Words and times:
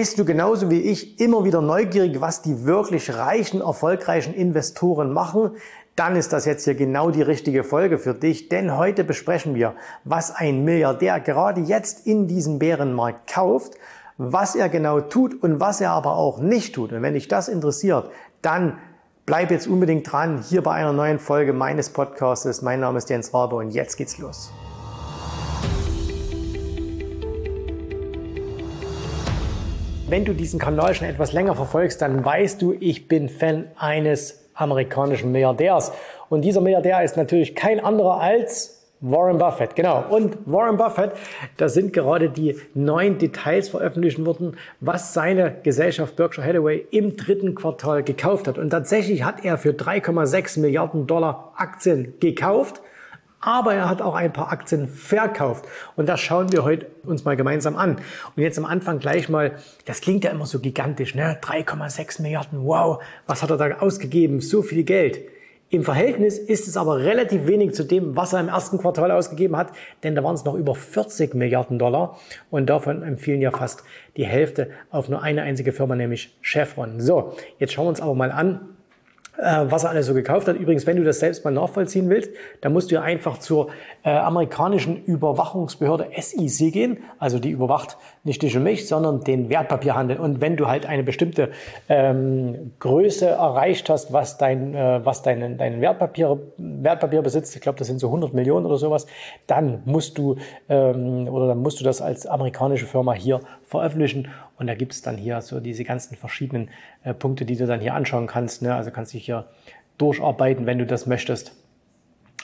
Bist 0.00 0.18
du 0.18 0.24
genauso 0.24 0.70
wie 0.70 0.80
ich 0.80 1.20
immer 1.20 1.44
wieder 1.44 1.60
neugierig, 1.60 2.22
was 2.22 2.40
die 2.40 2.64
wirklich 2.64 3.14
reichen, 3.14 3.60
erfolgreichen 3.60 4.32
Investoren 4.32 5.12
machen? 5.12 5.50
Dann 5.94 6.16
ist 6.16 6.32
das 6.32 6.46
jetzt 6.46 6.64
hier 6.64 6.74
genau 6.74 7.10
die 7.10 7.20
richtige 7.20 7.64
Folge 7.64 7.98
für 7.98 8.14
dich, 8.14 8.48
denn 8.48 8.78
heute 8.78 9.04
besprechen 9.04 9.54
wir, 9.54 9.74
was 10.04 10.34
ein 10.34 10.64
Milliardär 10.64 11.20
gerade 11.20 11.60
jetzt 11.60 12.06
in 12.06 12.26
diesem 12.28 12.58
Bärenmarkt 12.58 13.30
kauft, 13.30 13.74
was 14.16 14.54
er 14.54 14.70
genau 14.70 15.02
tut 15.02 15.42
und 15.42 15.60
was 15.60 15.82
er 15.82 15.90
aber 15.90 16.16
auch 16.16 16.38
nicht 16.38 16.74
tut. 16.74 16.94
Und 16.94 17.02
wenn 17.02 17.12
dich 17.12 17.28
das 17.28 17.48
interessiert, 17.48 18.10
dann 18.40 18.78
bleib 19.26 19.50
jetzt 19.50 19.66
unbedingt 19.66 20.10
dran 20.10 20.42
hier 20.48 20.62
bei 20.62 20.72
einer 20.72 20.94
neuen 20.94 21.18
Folge 21.18 21.52
meines 21.52 21.90
Podcasts. 21.90 22.62
Mein 22.62 22.80
Name 22.80 22.96
ist 22.96 23.10
Jens 23.10 23.34
Rabe 23.34 23.56
und 23.56 23.72
jetzt 23.72 23.98
geht's 23.98 24.16
los. 24.16 24.50
Wenn 30.10 30.24
du 30.24 30.32
diesen 30.32 30.58
Kanal 30.58 30.92
schon 30.96 31.06
etwas 31.06 31.32
länger 31.32 31.54
verfolgst, 31.54 32.02
dann 32.02 32.24
weißt 32.24 32.60
du, 32.60 32.74
ich 32.80 33.06
bin 33.06 33.28
Fan 33.28 33.66
eines 33.76 34.40
amerikanischen 34.54 35.30
Milliardärs. 35.30 35.92
Und 36.28 36.42
dieser 36.42 36.60
Milliardär 36.60 37.04
ist 37.04 37.16
natürlich 37.16 37.54
kein 37.54 37.78
anderer 37.78 38.20
als 38.20 38.82
Warren 38.98 39.38
Buffett, 39.38 39.76
genau. 39.76 40.04
Und 40.10 40.36
Warren 40.46 40.78
Buffett, 40.78 41.12
da 41.58 41.68
sind 41.68 41.92
gerade 41.92 42.28
die 42.28 42.56
neuen 42.74 43.18
Details 43.18 43.68
veröffentlicht 43.68 44.24
worden, 44.26 44.56
was 44.80 45.14
seine 45.14 45.54
Gesellschaft 45.62 46.16
Berkshire 46.16 46.44
Hathaway 46.44 46.84
im 46.90 47.16
dritten 47.16 47.54
Quartal 47.54 48.02
gekauft 48.02 48.48
hat. 48.48 48.58
Und 48.58 48.70
tatsächlich 48.70 49.22
hat 49.22 49.44
er 49.44 49.58
für 49.58 49.70
3,6 49.70 50.58
Milliarden 50.58 51.06
Dollar 51.06 51.52
Aktien 51.54 52.14
gekauft 52.18 52.82
aber 53.40 53.74
er 53.74 53.88
hat 53.88 54.02
auch 54.02 54.14
ein 54.14 54.32
paar 54.32 54.52
Aktien 54.52 54.88
verkauft. 54.88 55.64
Und 55.96 56.08
das 56.08 56.20
schauen 56.20 56.52
wir 56.52 56.64
heute 56.64 56.86
uns 57.04 57.24
mal 57.24 57.36
gemeinsam 57.36 57.76
an. 57.76 57.96
Und 58.36 58.42
jetzt 58.42 58.58
am 58.58 58.64
Anfang 58.64 58.98
gleich 58.98 59.28
mal, 59.28 59.52
das 59.86 60.00
klingt 60.00 60.24
ja 60.24 60.30
immer 60.30 60.46
so 60.46 60.60
gigantisch, 60.60 61.14
ne? 61.14 61.38
3,6 61.40 62.22
Milliarden, 62.22 62.64
wow, 62.64 63.02
was 63.26 63.42
hat 63.42 63.50
er 63.50 63.56
da 63.56 63.78
ausgegeben? 63.78 64.40
So 64.40 64.62
viel 64.62 64.84
Geld. 64.84 65.20
Im 65.72 65.84
Verhältnis 65.84 66.36
ist 66.36 66.66
es 66.66 66.76
aber 66.76 66.98
relativ 66.98 67.46
wenig 67.46 67.74
zu 67.74 67.84
dem, 67.84 68.16
was 68.16 68.32
er 68.32 68.40
im 68.40 68.48
ersten 68.48 68.78
Quartal 68.78 69.12
ausgegeben 69.12 69.56
hat, 69.56 69.70
denn 70.02 70.16
da 70.16 70.24
waren 70.24 70.34
es 70.34 70.44
noch 70.44 70.56
über 70.56 70.74
40 70.74 71.34
Milliarden 71.34 71.78
Dollar 71.78 72.18
und 72.50 72.68
davon 72.68 73.04
empfehlen 73.04 73.40
ja 73.40 73.52
fast 73.52 73.84
die 74.16 74.26
Hälfte 74.26 74.70
auf 74.90 75.08
nur 75.08 75.22
eine 75.22 75.42
einzige 75.42 75.70
Firma, 75.70 75.94
nämlich 75.94 76.36
Chevron. 76.42 76.98
So, 76.98 77.36
jetzt 77.60 77.72
schauen 77.72 77.84
wir 77.84 77.90
uns 77.90 78.00
aber 78.00 78.16
mal 78.16 78.32
an, 78.32 78.79
was 79.42 79.84
er 79.84 79.90
alles 79.90 80.06
so 80.06 80.14
gekauft 80.14 80.48
hat. 80.48 80.56
Übrigens, 80.56 80.86
wenn 80.86 80.96
du 80.96 81.04
das 81.04 81.20
selbst 81.20 81.44
mal 81.44 81.50
nachvollziehen 81.50 82.08
willst, 82.10 82.30
dann 82.60 82.72
musst 82.72 82.90
du 82.90 83.00
einfach 83.00 83.38
zur 83.38 83.68
äh, 84.02 84.10
amerikanischen 84.10 85.04
Überwachungsbehörde 85.04 86.08
SEC 86.18 86.72
gehen. 86.72 86.98
Also 87.18 87.38
die 87.38 87.50
überwacht 87.50 87.96
nicht 88.22 88.42
dich 88.42 88.56
und 88.56 88.64
mich, 88.64 88.86
sondern 88.86 89.20
den 89.20 89.48
Wertpapierhandel. 89.48 90.18
Und 90.18 90.40
wenn 90.40 90.56
du 90.56 90.68
halt 90.68 90.86
eine 90.86 91.02
bestimmte 91.02 91.50
ähm, 91.88 92.72
Größe 92.78 93.26
erreicht 93.26 93.88
hast, 93.88 94.12
was 94.12 94.36
dein, 94.36 94.74
äh, 94.74 95.00
was 95.04 95.22
deinen, 95.22 95.56
deinen 95.56 95.80
Wertpapier, 95.80 96.38
Wertpapier 96.58 97.22
besitzt, 97.22 97.54
ich 97.56 97.62
glaube, 97.62 97.78
das 97.78 97.86
sind 97.88 97.98
so 97.98 98.08
100 98.08 98.34
Millionen 98.34 98.66
oder 98.66 98.76
sowas, 98.76 99.06
dann 99.46 99.82
musst 99.86 100.18
du 100.18 100.36
ähm, 100.68 101.28
oder 101.28 101.48
dann 101.48 101.58
musst 101.58 101.80
du 101.80 101.84
das 101.84 102.02
als 102.02 102.26
amerikanische 102.26 102.86
Firma 102.86 103.14
hier 103.14 103.40
veröffentlichen. 103.62 104.28
Und 104.60 104.66
da 104.66 104.74
gibt 104.74 104.92
es 104.92 105.00
dann 105.00 105.16
hier 105.16 105.40
so 105.40 105.58
diese 105.58 105.84
ganzen 105.84 106.16
verschiedenen 106.16 106.68
äh, 107.02 107.14
Punkte, 107.14 107.46
die 107.46 107.56
du 107.56 107.66
dann 107.66 107.80
hier 107.80 107.94
anschauen 107.94 108.26
kannst. 108.26 108.60
Ne? 108.60 108.74
Also 108.74 108.90
kannst 108.90 109.14
dich 109.14 109.24
hier 109.24 109.46
durcharbeiten, 109.96 110.66
wenn 110.66 110.78
du 110.78 110.84
das 110.84 111.06
möchtest. 111.06 111.56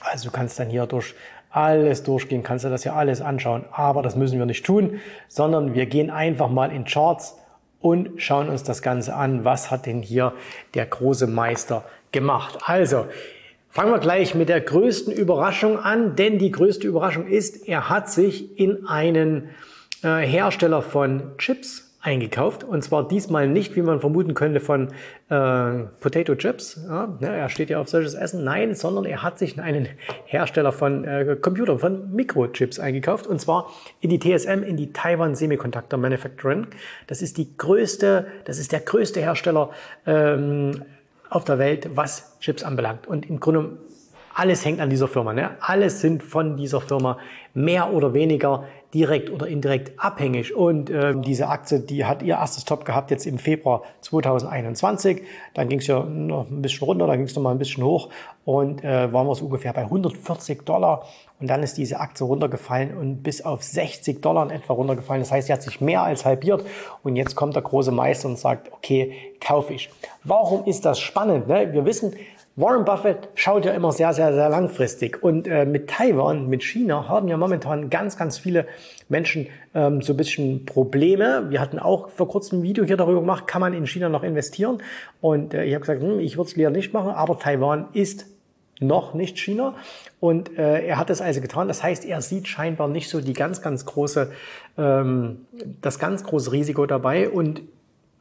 Also 0.00 0.30
du 0.30 0.34
kannst 0.34 0.58
dann 0.58 0.70
hier 0.70 0.86
durch 0.86 1.14
alles 1.50 2.04
durchgehen, 2.04 2.42
kannst 2.42 2.64
du 2.64 2.70
das 2.70 2.84
hier 2.84 2.94
alles 2.94 3.20
anschauen. 3.20 3.66
Aber 3.70 4.02
das 4.02 4.16
müssen 4.16 4.38
wir 4.38 4.46
nicht 4.46 4.64
tun, 4.64 4.98
sondern 5.28 5.74
wir 5.74 5.84
gehen 5.84 6.10
einfach 6.10 6.48
mal 6.48 6.72
in 6.72 6.86
Charts 6.86 7.38
und 7.80 8.10
schauen 8.16 8.48
uns 8.48 8.62
das 8.62 8.80
Ganze 8.80 9.14
an. 9.14 9.44
Was 9.44 9.70
hat 9.70 9.84
denn 9.84 10.00
hier 10.00 10.32
der 10.72 10.86
große 10.86 11.26
Meister 11.26 11.84
gemacht? 12.12 12.60
Also, 12.62 13.06
fangen 13.68 13.92
wir 13.92 13.98
gleich 13.98 14.34
mit 14.34 14.48
der 14.48 14.62
größten 14.62 15.12
Überraschung 15.12 15.78
an, 15.78 16.16
denn 16.16 16.38
die 16.38 16.50
größte 16.50 16.88
Überraschung 16.88 17.26
ist, 17.26 17.68
er 17.68 17.90
hat 17.90 18.08
sich 18.08 18.58
in 18.58 18.86
einen 18.86 19.50
äh, 20.02 20.26
Hersteller 20.26 20.80
von 20.80 21.36
Chips 21.36 21.85
eingekauft. 22.06 22.62
Und 22.62 22.82
zwar 22.82 23.06
diesmal 23.06 23.48
nicht, 23.48 23.74
wie 23.74 23.82
man 23.82 24.00
vermuten 24.00 24.34
könnte, 24.34 24.60
von 24.60 24.88
äh, 25.28 25.84
Potato 26.00 26.36
Chips. 26.36 26.80
Ja, 26.88 27.08
ne, 27.20 27.36
er 27.36 27.48
steht 27.48 27.68
ja 27.68 27.80
auf 27.80 27.88
solches 27.88 28.14
Essen. 28.14 28.44
Nein, 28.44 28.74
sondern 28.74 29.04
er 29.04 29.22
hat 29.22 29.38
sich 29.38 29.60
einen 29.60 29.88
Hersteller 30.24 30.70
von 30.72 31.04
äh, 31.04 31.36
Computern, 31.40 31.78
von 31.78 32.12
Mikrochips 32.12 32.78
eingekauft. 32.78 33.26
Und 33.26 33.40
zwar 33.40 33.70
in 34.00 34.10
die 34.10 34.20
TSM, 34.20 34.62
in 34.62 34.76
die 34.76 34.92
Taiwan 34.92 35.34
Semiconductor 35.34 35.98
Manufacturing. 35.98 36.68
Das 37.08 37.22
ist 37.22 37.36
die 37.38 37.56
größte, 37.56 38.26
das 38.44 38.58
ist 38.58 38.70
der 38.70 38.80
größte 38.80 39.20
Hersteller 39.20 39.70
ähm, 40.06 40.84
auf 41.28 41.44
der 41.44 41.58
Welt, 41.58 41.90
was 41.94 42.38
Chips 42.38 42.62
anbelangt. 42.62 43.08
Und 43.08 43.28
im 43.28 43.40
Grunde 43.40 43.78
alles 44.36 44.64
hängt 44.66 44.80
an 44.80 44.90
dieser 44.90 45.08
Firma. 45.08 45.32
Ne? 45.32 45.56
Alles 45.60 46.02
sind 46.02 46.22
von 46.22 46.58
dieser 46.58 46.82
Firma 46.82 47.18
mehr 47.54 47.90
oder 47.92 48.12
weniger 48.12 48.64
direkt 48.94 49.30
oder 49.30 49.46
indirekt 49.46 49.92
abhängig. 49.98 50.54
Und 50.54 50.90
äh, 50.90 51.14
diese 51.16 51.48
Aktie, 51.48 51.80
die 51.80 52.04
hat 52.04 52.22
ihr 52.22 52.34
erstes 52.34 52.64
Top 52.64 52.84
gehabt 52.84 53.10
jetzt 53.10 53.26
im 53.26 53.38
Februar 53.38 53.82
2021. 54.02 55.22
Dann 55.54 55.68
ging 55.68 55.80
es 55.80 55.86
ja 55.86 56.02
noch 56.02 56.48
ein 56.50 56.62
bisschen 56.62 56.86
runter, 56.86 57.06
dann 57.06 57.18
ging 57.18 57.26
es 57.26 57.34
noch 57.34 57.42
mal 57.42 57.50
ein 57.50 57.58
bisschen 57.58 57.84
hoch 57.84 58.10
und 58.44 58.84
äh, 58.84 59.12
waren 59.12 59.26
wir 59.26 59.34
so 59.34 59.46
ungefähr 59.46 59.72
bei 59.72 59.82
140 59.82 60.64
Dollar. 60.64 61.04
Und 61.38 61.48
dann 61.48 61.62
ist 61.62 61.76
diese 61.76 62.00
Aktie 62.00 62.24
runtergefallen 62.24 62.96
und 62.96 63.22
bis 63.22 63.44
auf 63.44 63.62
60 63.62 64.22
Dollar 64.22 64.44
in 64.44 64.50
etwa 64.50 64.72
runtergefallen. 64.72 65.20
Das 65.20 65.32
heißt, 65.32 65.48
sie 65.48 65.52
hat 65.52 65.62
sich 65.62 65.80
mehr 65.80 66.02
als 66.02 66.24
halbiert. 66.24 66.64
Und 67.02 67.16
jetzt 67.16 67.34
kommt 67.34 67.54
der 67.56 67.62
große 67.62 67.92
Meister 67.92 68.28
und 68.28 68.38
sagt, 68.38 68.72
okay, 68.72 69.12
kaufe 69.40 69.74
ich. 69.74 69.90
Warum 70.24 70.64
ist 70.64 70.84
das 70.84 70.98
spannend? 70.98 71.48
Ne? 71.48 71.72
Wir 71.72 71.84
wissen, 71.84 72.14
Warren 72.58 72.86
Buffett 72.86 73.28
schaut 73.34 73.66
ja 73.66 73.72
immer 73.72 73.92
sehr, 73.92 74.14
sehr, 74.14 74.32
sehr 74.32 74.48
langfristig. 74.48 75.22
Und 75.22 75.46
äh, 75.46 75.66
mit 75.66 75.90
Taiwan, 75.90 76.48
mit 76.48 76.62
China 76.62 77.06
haben 77.06 77.28
ja 77.28 77.36
momentan 77.36 77.90
ganz, 77.90 78.16
ganz 78.16 78.38
viele 78.38 78.66
Menschen 79.10 79.48
ähm, 79.74 80.00
so 80.00 80.14
ein 80.14 80.16
bisschen 80.16 80.64
Probleme. 80.64 81.50
Wir 81.50 81.60
hatten 81.60 81.78
auch 81.78 82.08
vor 82.08 82.28
kurzem 82.28 82.60
ein 82.60 82.62
Video 82.62 82.82
hier 82.84 82.96
darüber 82.96 83.20
gemacht, 83.20 83.46
kann 83.46 83.60
man 83.60 83.74
in 83.74 83.86
China 83.86 84.08
noch 84.08 84.22
investieren? 84.22 84.82
Und 85.20 85.52
äh, 85.52 85.64
ich 85.64 85.74
habe 85.74 85.80
gesagt, 85.82 86.00
hm, 86.00 86.18
ich 86.18 86.38
würde 86.38 86.48
es 86.48 86.56
lieber 86.56 86.70
nicht 86.70 86.94
machen, 86.94 87.10
aber 87.10 87.38
Taiwan 87.38 87.88
ist 87.92 88.24
noch 88.80 89.12
nicht 89.12 89.38
China. 89.38 89.74
Und 90.18 90.58
äh, 90.58 90.86
er 90.86 90.98
hat 90.98 91.10
es 91.10 91.20
also 91.20 91.42
getan. 91.42 91.68
Das 91.68 91.82
heißt, 91.82 92.06
er 92.06 92.22
sieht 92.22 92.48
scheinbar 92.48 92.88
nicht 92.88 93.10
so 93.10 93.20
die 93.20 93.34
ganz, 93.34 93.60
ganz 93.60 93.84
große, 93.84 94.32
ähm, 94.78 95.46
das 95.82 95.98
ganz 95.98 96.24
große 96.24 96.52
Risiko 96.52 96.86
dabei. 96.86 97.28
Und 97.28 97.60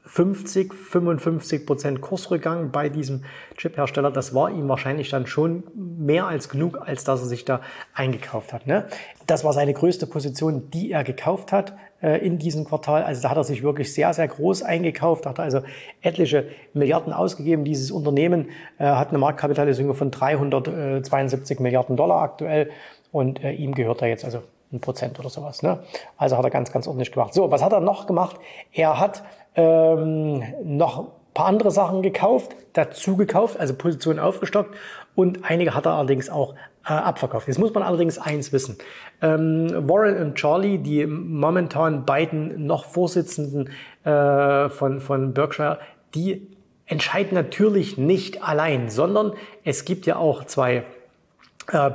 50, 0.05 0.73
55 0.73 1.65
Prozent 1.65 2.01
Kursrückgang 2.01 2.71
bei 2.71 2.89
diesem 2.89 3.23
Chip-Hersteller, 3.57 4.11
das 4.11 4.35
war 4.35 4.51
ihm 4.51 4.69
wahrscheinlich 4.69 5.09
dann 5.09 5.25
schon 5.25 5.63
mehr 5.75 6.27
als 6.27 6.47
genug, 6.49 6.79
als 6.79 7.03
dass 7.03 7.21
er 7.21 7.27
sich 7.27 7.43
da 7.43 7.61
eingekauft 7.93 8.53
hat. 8.53 8.67
Ne? 8.67 8.85
Das 9.25 9.43
war 9.43 9.53
seine 9.53 9.73
größte 9.73 10.05
Position, 10.05 10.69
die 10.69 10.91
er 10.91 11.03
gekauft 11.03 11.51
hat 11.51 11.73
äh, 12.01 12.25
in 12.25 12.37
diesem 12.37 12.65
Quartal. 12.65 13.03
Also 13.03 13.23
da 13.23 13.31
hat 13.31 13.37
er 13.37 13.43
sich 13.43 13.63
wirklich 13.63 13.93
sehr, 13.93 14.13
sehr 14.13 14.27
groß 14.27 14.61
eingekauft, 14.61 15.25
hat 15.25 15.39
also 15.39 15.61
etliche 16.01 16.47
Milliarden 16.73 17.11
ausgegeben. 17.11 17.63
Dieses 17.63 17.89
Unternehmen 17.89 18.49
äh, 18.77 18.85
hat 18.85 19.09
eine 19.09 19.17
Marktkapitalisierung 19.17 19.95
von 19.95 20.11
372 20.11 21.59
Milliarden 21.59 21.97
Dollar 21.97 22.21
aktuell 22.21 22.69
und 23.11 23.43
äh, 23.43 23.53
ihm 23.53 23.73
gehört 23.73 24.03
da 24.03 24.05
jetzt 24.05 24.23
also 24.23 24.43
ein 24.71 24.81
Prozent 24.81 25.19
oder 25.19 25.29
sowas. 25.29 25.63
Ne? 25.63 25.79
Also 26.17 26.37
hat 26.37 26.43
er 26.43 26.51
ganz, 26.51 26.71
ganz 26.71 26.87
ordentlich 26.87 27.11
gemacht. 27.11 27.33
So, 27.33 27.49
was 27.49 27.63
hat 27.63 27.73
er 27.73 27.79
noch 27.79 28.07
gemacht? 28.07 28.37
Er 28.71 28.99
hat 28.99 29.23
ähm, 29.55 30.43
noch 30.63 31.07
paar 31.35 31.45
andere 31.47 31.69
Sachen 31.69 32.01
gekauft, 32.01 32.55
dazu 32.73 33.15
gekauft, 33.15 33.59
also 33.59 33.75
Positionen 33.75 34.19
aufgestockt 34.19 34.73
und 35.13 35.39
einige 35.43 35.75
hat 35.75 35.85
er 35.85 35.93
allerdings 35.93 36.29
auch 36.29 36.55
äh, 36.85 36.93
abverkauft. 36.93 37.47
Jetzt 37.47 37.59
muss 37.59 37.73
man 37.73 37.83
allerdings 37.83 38.17
eins 38.17 38.51
wissen. 38.53 38.77
Ähm, 39.21 39.69
Warren 39.87 40.17
und 40.21 40.35
Charlie, 40.35 40.77
die 40.79 41.05
momentan 41.05 42.05
beiden 42.05 42.65
noch 42.65 42.85
Vorsitzenden 42.85 43.69
äh, 44.03 44.69
von, 44.69 45.01
von 45.01 45.33
Berkshire, 45.33 45.79
die 46.15 46.47
entscheiden 46.85 47.33
natürlich 47.33 47.97
nicht 47.97 48.47
allein, 48.47 48.89
sondern 48.89 49.33
es 49.63 49.85
gibt 49.85 50.05
ja 50.05 50.15
auch 50.15 50.45
zwei 50.45 50.83
äh, 51.71 51.91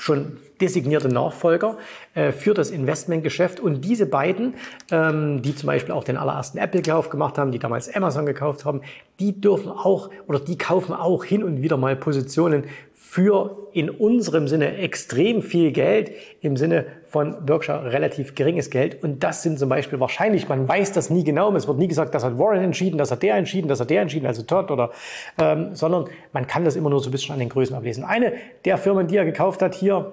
schon 0.00 0.38
designierte 0.60 1.08
Nachfolger 1.08 1.76
äh, 2.14 2.32
für 2.32 2.54
das 2.54 2.70
Investmentgeschäft. 2.70 3.60
Und 3.60 3.84
diese 3.84 4.06
beiden, 4.06 4.54
ähm, 4.90 5.42
die 5.42 5.54
zum 5.54 5.66
Beispiel 5.66 5.94
auch 5.94 6.04
den 6.04 6.16
allerersten 6.16 6.58
Apple-Kauf 6.58 7.10
gemacht 7.10 7.38
haben, 7.38 7.52
die 7.52 7.58
damals 7.58 7.94
Amazon 7.94 8.26
gekauft 8.26 8.64
haben, 8.64 8.80
die 9.18 9.40
dürfen 9.40 9.70
auch 9.70 10.10
oder 10.26 10.40
die 10.40 10.56
kaufen 10.56 10.94
auch 10.94 11.24
hin 11.24 11.44
und 11.44 11.62
wieder 11.62 11.76
mal 11.76 11.96
Positionen 11.96 12.64
für 12.94 13.68
in 13.72 13.90
unserem 13.90 14.48
Sinne 14.48 14.76
extrem 14.78 15.42
viel 15.42 15.72
Geld, 15.72 16.12
im 16.40 16.56
Sinne 16.56 16.86
von 17.10 17.44
Berkshire 17.44 17.92
relativ 17.92 18.36
geringes 18.36 18.70
Geld. 18.70 19.02
Und 19.02 19.22
das 19.24 19.42
sind 19.42 19.58
zum 19.58 19.68
Beispiel 19.68 19.98
wahrscheinlich, 19.98 20.48
man 20.48 20.68
weiß 20.68 20.92
das 20.92 21.10
nie 21.10 21.24
genau, 21.24 21.54
es 21.56 21.66
wird 21.66 21.78
nie 21.78 21.88
gesagt, 21.88 22.14
das 22.14 22.22
hat 22.24 22.38
Warren 22.38 22.62
entschieden, 22.62 22.98
das 22.98 23.10
hat 23.10 23.22
der 23.22 23.34
entschieden, 23.34 23.68
das 23.68 23.80
hat 23.80 23.90
der 23.90 24.02
entschieden, 24.02 24.26
also 24.26 24.42
Todd 24.42 24.70
oder, 24.70 24.90
ähm, 25.38 25.74
sondern 25.74 26.04
man 26.32 26.46
kann 26.46 26.64
das 26.64 26.76
immer 26.76 26.88
nur 26.88 27.00
so 27.00 27.08
ein 27.08 27.12
bisschen 27.12 27.32
an 27.32 27.40
den 27.40 27.48
Größen 27.48 27.74
ablesen. 27.74 28.04
Eine 28.04 28.34
der 28.64 28.78
Firmen, 28.78 29.08
die 29.08 29.16
er 29.16 29.24
gekauft 29.24 29.60
hat 29.60 29.74
hier, 29.74 30.12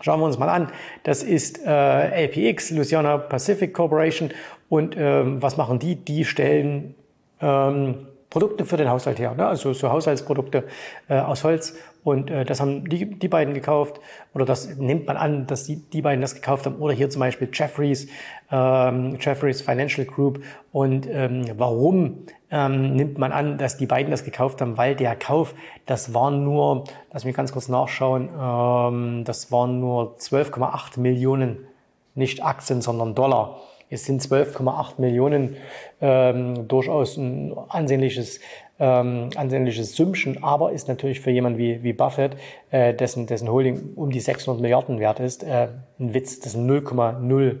Schauen 0.00 0.18
wir 0.18 0.26
uns 0.26 0.38
mal 0.38 0.48
an. 0.48 0.68
Das 1.04 1.22
ist 1.22 1.64
äh, 1.64 2.24
LPX, 2.26 2.72
Louisiana 2.72 3.18
Pacific 3.18 3.72
Corporation. 3.72 4.30
Und 4.68 4.96
ähm, 4.98 5.40
was 5.40 5.56
machen 5.58 5.78
die? 5.78 5.94
Die 5.94 6.24
stellen 6.24 6.96
ähm, 7.40 8.06
Produkte 8.32 8.64
für 8.64 8.78
den 8.78 8.88
Haushalt 8.88 9.18
her, 9.18 9.34
ne? 9.34 9.46
also 9.46 9.74
so 9.74 9.90
Haushaltsprodukte 9.90 10.64
äh, 11.08 11.18
aus 11.18 11.44
Holz. 11.44 11.74
Und 12.02 12.30
äh, 12.30 12.46
das 12.46 12.62
haben 12.62 12.88
die, 12.88 13.18
die 13.18 13.28
beiden 13.28 13.52
gekauft 13.52 14.00
oder 14.32 14.46
das 14.46 14.74
nimmt 14.76 15.06
man 15.06 15.18
an, 15.18 15.46
dass 15.46 15.64
die, 15.64 15.76
die 15.76 16.00
beiden 16.00 16.22
das 16.22 16.34
gekauft 16.34 16.64
haben. 16.64 16.76
Oder 16.76 16.94
hier 16.94 17.10
zum 17.10 17.20
Beispiel 17.20 17.50
Jeffries, 17.52 18.08
ähm, 18.50 19.18
Jeffries 19.20 19.60
Financial 19.60 20.06
Group. 20.06 20.42
Und 20.72 21.06
ähm, 21.10 21.44
warum 21.58 22.24
ähm, 22.50 22.96
nimmt 22.96 23.18
man 23.18 23.32
an, 23.32 23.58
dass 23.58 23.76
die 23.76 23.86
beiden 23.86 24.10
das 24.10 24.24
gekauft 24.24 24.62
haben? 24.62 24.78
Weil 24.78 24.96
der 24.96 25.14
Kauf, 25.14 25.54
das 25.84 26.14
waren 26.14 26.42
nur, 26.42 26.84
lass 27.12 27.26
mich 27.26 27.36
ganz 27.36 27.52
kurz 27.52 27.68
nachschauen, 27.68 28.30
ähm, 28.30 29.24
das 29.24 29.52
waren 29.52 29.78
nur 29.78 30.16
12,8 30.16 30.98
Millionen, 30.98 31.66
nicht 32.14 32.42
Aktien, 32.42 32.80
sondern 32.80 33.14
Dollar. 33.14 33.60
Es 33.92 34.06
sind 34.06 34.22
12,8 34.22 34.94
Millionen 34.98 35.56
ähm, 36.00 36.66
durchaus 36.66 37.18
ein 37.18 37.54
ansehnliches, 37.68 38.40
ähm, 38.80 39.28
ansehnliches 39.36 39.94
Sümmchen, 39.94 40.42
aber 40.42 40.72
ist 40.72 40.88
natürlich 40.88 41.20
für 41.20 41.30
jemanden 41.30 41.58
wie, 41.58 41.82
wie 41.82 41.92
Buffett, 41.92 42.36
äh, 42.70 42.94
dessen, 42.94 43.26
dessen 43.26 43.50
Holding 43.50 43.92
um 43.94 44.10
die 44.10 44.20
600 44.20 44.62
Milliarden 44.62 44.98
wert 44.98 45.20
ist, 45.20 45.44
äh, 45.44 45.68
ein 46.00 46.14
Witz, 46.14 46.40
das 46.40 46.52
sind 46.52 46.66
0,0 46.66 47.58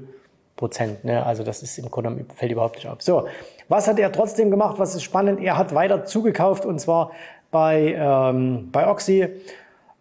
Prozent. 0.56 1.04
Ne? 1.04 1.24
Also 1.24 1.44
das 1.44 1.62
ist 1.62 1.78
im 1.78 1.90
Grunde 1.90 2.24
fällt 2.34 2.52
überhaupt 2.52 2.76
nicht 2.76 2.88
auf. 2.88 3.02
So, 3.02 3.26
was 3.68 3.86
hat 3.88 3.98
er 3.98 4.10
trotzdem 4.12 4.50
gemacht? 4.50 4.78
Was 4.78 4.94
ist 4.94 5.02
spannend? 5.02 5.40
Er 5.40 5.58
hat 5.58 5.74
weiter 5.74 6.04
zugekauft 6.04 6.64
und 6.64 6.78
zwar 6.80 7.10
bei, 7.50 7.94
ähm, 7.98 8.70
bei 8.72 8.88
Oxy. 8.88 9.28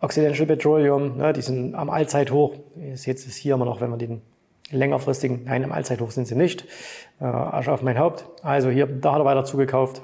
Occidental 0.03 0.47
Petroleum, 0.47 1.17
ne, 1.17 1.31
die 1.31 1.41
sind 1.41 1.75
am 1.75 1.91
Allzeithoch. 1.91 2.55
Ihr 2.75 2.97
seht 2.97 3.17
es 3.17 3.35
hier 3.35 3.53
immer 3.53 3.65
noch, 3.65 3.81
wenn 3.81 3.91
man 3.91 3.99
den 3.99 4.23
längerfristigen, 4.71 5.45
nein, 5.45 5.63
im 5.63 5.71
Allzeithoch 5.71 6.11
sind 6.11 6.27
sie 6.27 6.35
nicht. 6.35 6.65
Äh, 7.19 7.25
Asche 7.25 7.71
auf 7.71 7.81
mein 7.81 7.97
Haupt. 7.97 8.25
Also 8.43 8.69
hier, 8.69 8.87
da 8.87 9.13
hat 9.13 9.19
er 9.19 9.25
weiter 9.25 9.45
zugekauft. 9.45 10.01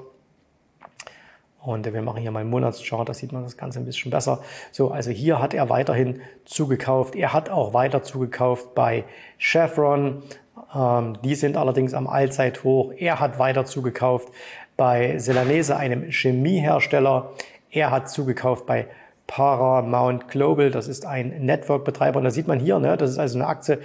Und 1.60 1.92
wir 1.92 2.02
machen 2.02 2.22
hier 2.22 2.30
mal 2.30 2.40
einen 2.40 2.50
Monatschart, 2.50 3.08
da 3.08 3.14
sieht 3.14 3.32
man 3.32 3.42
das 3.42 3.56
Ganze 3.56 3.78
ein 3.78 3.84
bisschen 3.84 4.10
besser. 4.10 4.40
So, 4.70 4.90
also 4.90 5.10
hier 5.10 5.42
hat 5.42 5.54
er 5.54 5.68
weiterhin 5.68 6.20
zugekauft. 6.44 7.16
Er 7.16 7.32
hat 7.32 7.50
auch 7.50 7.74
weiter 7.74 8.02
zugekauft 8.02 8.74
bei 8.74 9.04
Chevron. 9.38 10.22
Ähm, 10.74 11.18
die 11.24 11.34
sind 11.34 11.56
allerdings 11.56 11.94
am 11.94 12.06
Allzeithoch. 12.06 12.92
Er 12.96 13.20
hat 13.20 13.38
weiter 13.38 13.64
zugekauft 13.64 14.28
bei 14.76 15.18
Celanese, 15.18 15.76
einem 15.76 16.10
Chemiehersteller. 16.10 17.32
Er 17.70 17.90
hat 17.90 18.08
zugekauft 18.08 18.64
bei 18.64 18.86
Paramount 19.26 20.28
Global, 20.28 20.70
das 20.70 20.88
ist 20.88 21.04
ein 21.04 21.44
Network-Betreiber. 21.44 22.18
Und 22.18 22.24
da 22.24 22.30
sieht 22.30 22.48
man 22.48 22.58
hier, 22.58 22.78
ne, 22.78 22.96
das 22.96 23.10
ist 23.10 23.18
also 23.18 23.38
eine 23.38 23.46
Aktie, 23.46 23.78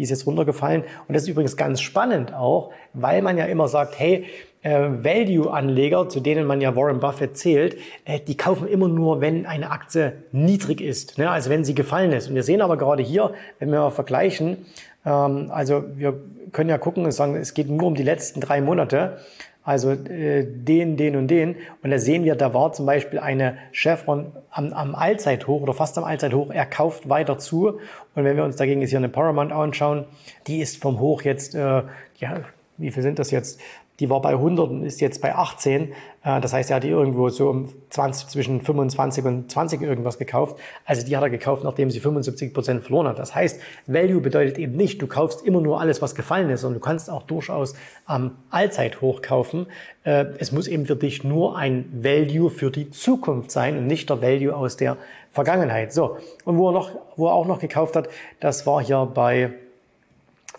die 0.00 0.04
ist 0.04 0.10
jetzt 0.10 0.26
runtergefallen. 0.26 0.82
Und 1.08 1.14
das 1.14 1.24
ist 1.24 1.28
übrigens 1.28 1.58
ganz 1.58 1.82
spannend 1.82 2.32
auch, 2.32 2.72
weil 2.94 3.20
man 3.20 3.36
ja 3.36 3.44
immer 3.44 3.68
sagt, 3.68 3.98
hey, 3.98 4.24
äh, 4.62 4.88
Value-Anleger, 5.02 6.08
zu 6.08 6.20
denen 6.20 6.46
man 6.46 6.62
ja 6.62 6.74
Warren 6.74 7.00
Buffett 7.00 7.36
zählt, 7.36 7.76
äh, 8.06 8.18
die 8.18 8.34
kaufen 8.34 8.66
immer 8.66 8.88
nur, 8.88 9.20
wenn 9.20 9.44
eine 9.44 9.70
Aktie 9.70 10.14
niedrig 10.32 10.80
ist, 10.80 11.18
ne? 11.18 11.30
also 11.30 11.50
wenn 11.50 11.64
sie 11.64 11.74
gefallen 11.74 12.12
ist. 12.12 12.28
Und 12.28 12.34
wir 12.34 12.42
sehen 12.42 12.62
aber 12.62 12.78
gerade 12.78 13.02
hier, 13.02 13.34
wenn 13.58 13.70
wir 13.70 13.80
mal 13.80 13.90
vergleichen, 13.90 14.64
ähm, 15.04 15.50
also 15.50 15.84
wir 15.96 16.18
können 16.52 16.70
ja 16.70 16.78
gucken 16.78 17.04
und 17.04 17.12
sagen, 17.12 17.36
es 17.36 17.52
geht 17.52 17.68
nur 17.68 17.88
um 17.88 17.94
die 17.94 18.02
letzten 18.02 18.40
drei 18.40 18.62
Monate. 18.62 19.18
Also 19.62 19.90
äh, 19.90 20.44
den, 20.44 20.96
den 20.96 21.16
und 21.16 21.28
den. 21.28 21.56
Und 21.82 21.90
da 21.90 21.98
sehen 21.98 22.24
wir, 22.24 22.34
da 22.34 22.54
war 22.54 22.72
zum 22.72 22.86
Beispiel 22.86 23.18
eine 23.18 23.58
Chevron 23.72 24.32
am, 24.50 24.72
am 24.72 24.94
Allzeithoch 24.94 25.60
oder 25.60 25.74
fast 25.74 25.98
am 25.98 26.04
Allzeithoch. 26.04 26.50
Er 26.50 26.66
kauft 26.66 27.08
weiter 27.08 27.38
zu. 27.38 27.78
Und 28.14 28.24
wenn 28.24 28.36
wir 28.36 28.44
uns 28.44 28.56
dagegen 28.56 28.80
jetzt 28.80 28.90
hier 28.90 28.98
eine 28.98 29.08
Paramount 29.08 29.52
anschauen, 29.52 30.06
die 30.46 30.60
ist 30.60 30.80
vom 30.80 30.98
Hoch 30.98 31.22
jetzt, 31.22 31.54
äh, 31.54 31.82
ja, 32.16 32.40
wie 32.80 32.90
viel 32.90 33.02
sind 33.02 33.18
das 33.18 33.30
jetzt? 33.30 33.60
die 34.00 34.08
war 34.08 34.20
bei 34.22 34.30
100 34.30 34.70
und 34.70 34.82
ist 34.82 35.00
jetzt 35.00 35.20
bei 35.20 35.34
18. 35.34 35.92
Äh, 36.24 36.40
das 36.40 36.52
heißt, 36.52 36.70
er 36.70 36.76
hat 36.76 36.84
die 36.84 36.88
irgendwo 36.88 37.28
so 37.28 37.50
um 37.50 37.68
20, 37.90 38.28
zwischen 38.28 38.60
25 38.62 39.24
und 39.24 39.50
20 39.50 39.82
irgendwas 39.82 40.18
gekauft. 40.18 40.58
Also 40.86 41.06
die 41.06 41.16
hat 41.16 41.22
er 41.22 41.30
gekauft, 41.30 41.64
nachdem 41.64 41.90
sie 41.90 42.00
75 42.00 42.54
Prozent 42.54 42.82
verloren 42.82 43.08
hat. 43.08 43.18
Das 43.18 43.34
heißt, 43.34 43.60
Value 43.86 44.20
bedeutet 44.20 44.58
eben 44.58 44.74
nicht, 44.74 45.00
du 45.02 45.06
kaufst 45.06 45.44
immer 45.44 45.60
nur 45.60 45.80
alles, 45.80 46.00
was 46.00 46.14
gefallen 46.14 46.48
ist, 46.50 46.62
sondern 46.62 46.80
du 46.80 46.84
kannst 46.84 47.10
auch 47.10 47.22
durchaus 47.22 47.74
am 48.06 48.38
Allzeithoch 48.48 49.20
kaufen. 49.20 49.66
Äh, 50.04 50.26
es 50.38 50.50
muss 50.50 50.66
eben 50.66 50.86
für 50.86 50.96
dich 50.96 51.22
nur 51.22 51.56
ein 51.58 51.84
Value 51.92 52.50
für 52.50 52.70
die 52.70 52.90
Zukunft 52.90 53.50
sein 53.50 53.76
und 53.76 53.86
nicht 53.86 54.08
der 54.08 54.22
Value 54.22 54.56
aus 54.56 54.78
der 54.78 54.96
Vergangenheit. 55.30 55.92
So. 55.92 56.16
Und 56.44 56.56
wo 56.56 56.70
er 56.70 56.72
noch, 56.72 56.90
wo 57.16 57.28
er 57.28 57.34
auch 57.34 57.46
noch 57.46 57.58
gekauft 57.58 57.96
hat, 57.96 58.08
das 58.40 58.66
war 58.66 58.82
hier 58.82 59.06
bei 59.14 59.52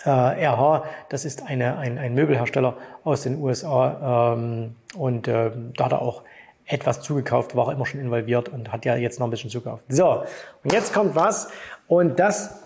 RH, 0.06 0.83
das 1.09 1.25
ist 1.25 1.45
eine, 1.48 1.77
ein, 1.77 1.98
ein 1.98 2.13
Möbelhersteller 2.13 2.77
aus 3.03 3.24
den 3.24 3.42
USA 3.42 4.33
ähm, 4.33 4.75
und 4.95 5.27
äh, 5.27 5.51
da 5.75 5.86
hat 5.86 5.92
er 5.92 6.01
auch 6.01 6.24
etwas 6.65 7.01
zugekauft, 7.01 7.56
war 7.56 7.68
auch 7.68 7.71
immer 7.71 7.86
schon 7.86 8.00
involviert 8.00 8.50
und 8.50 8.71
hat 8.71 8.86
ja 8.86 8.95
jetzt 8.95 9.19
noch 9.19 9.27
ein 9.27 9.31
bisschen 9.31 9.50
zugekauft. 9.50 9.83
So, 9.89 10.24
und 10.63 10.71
jetzt 10.71 10.94
kommt 10.94 11.15
was 11.15 11.50
und 11.88 12.19
das 12.19 12.62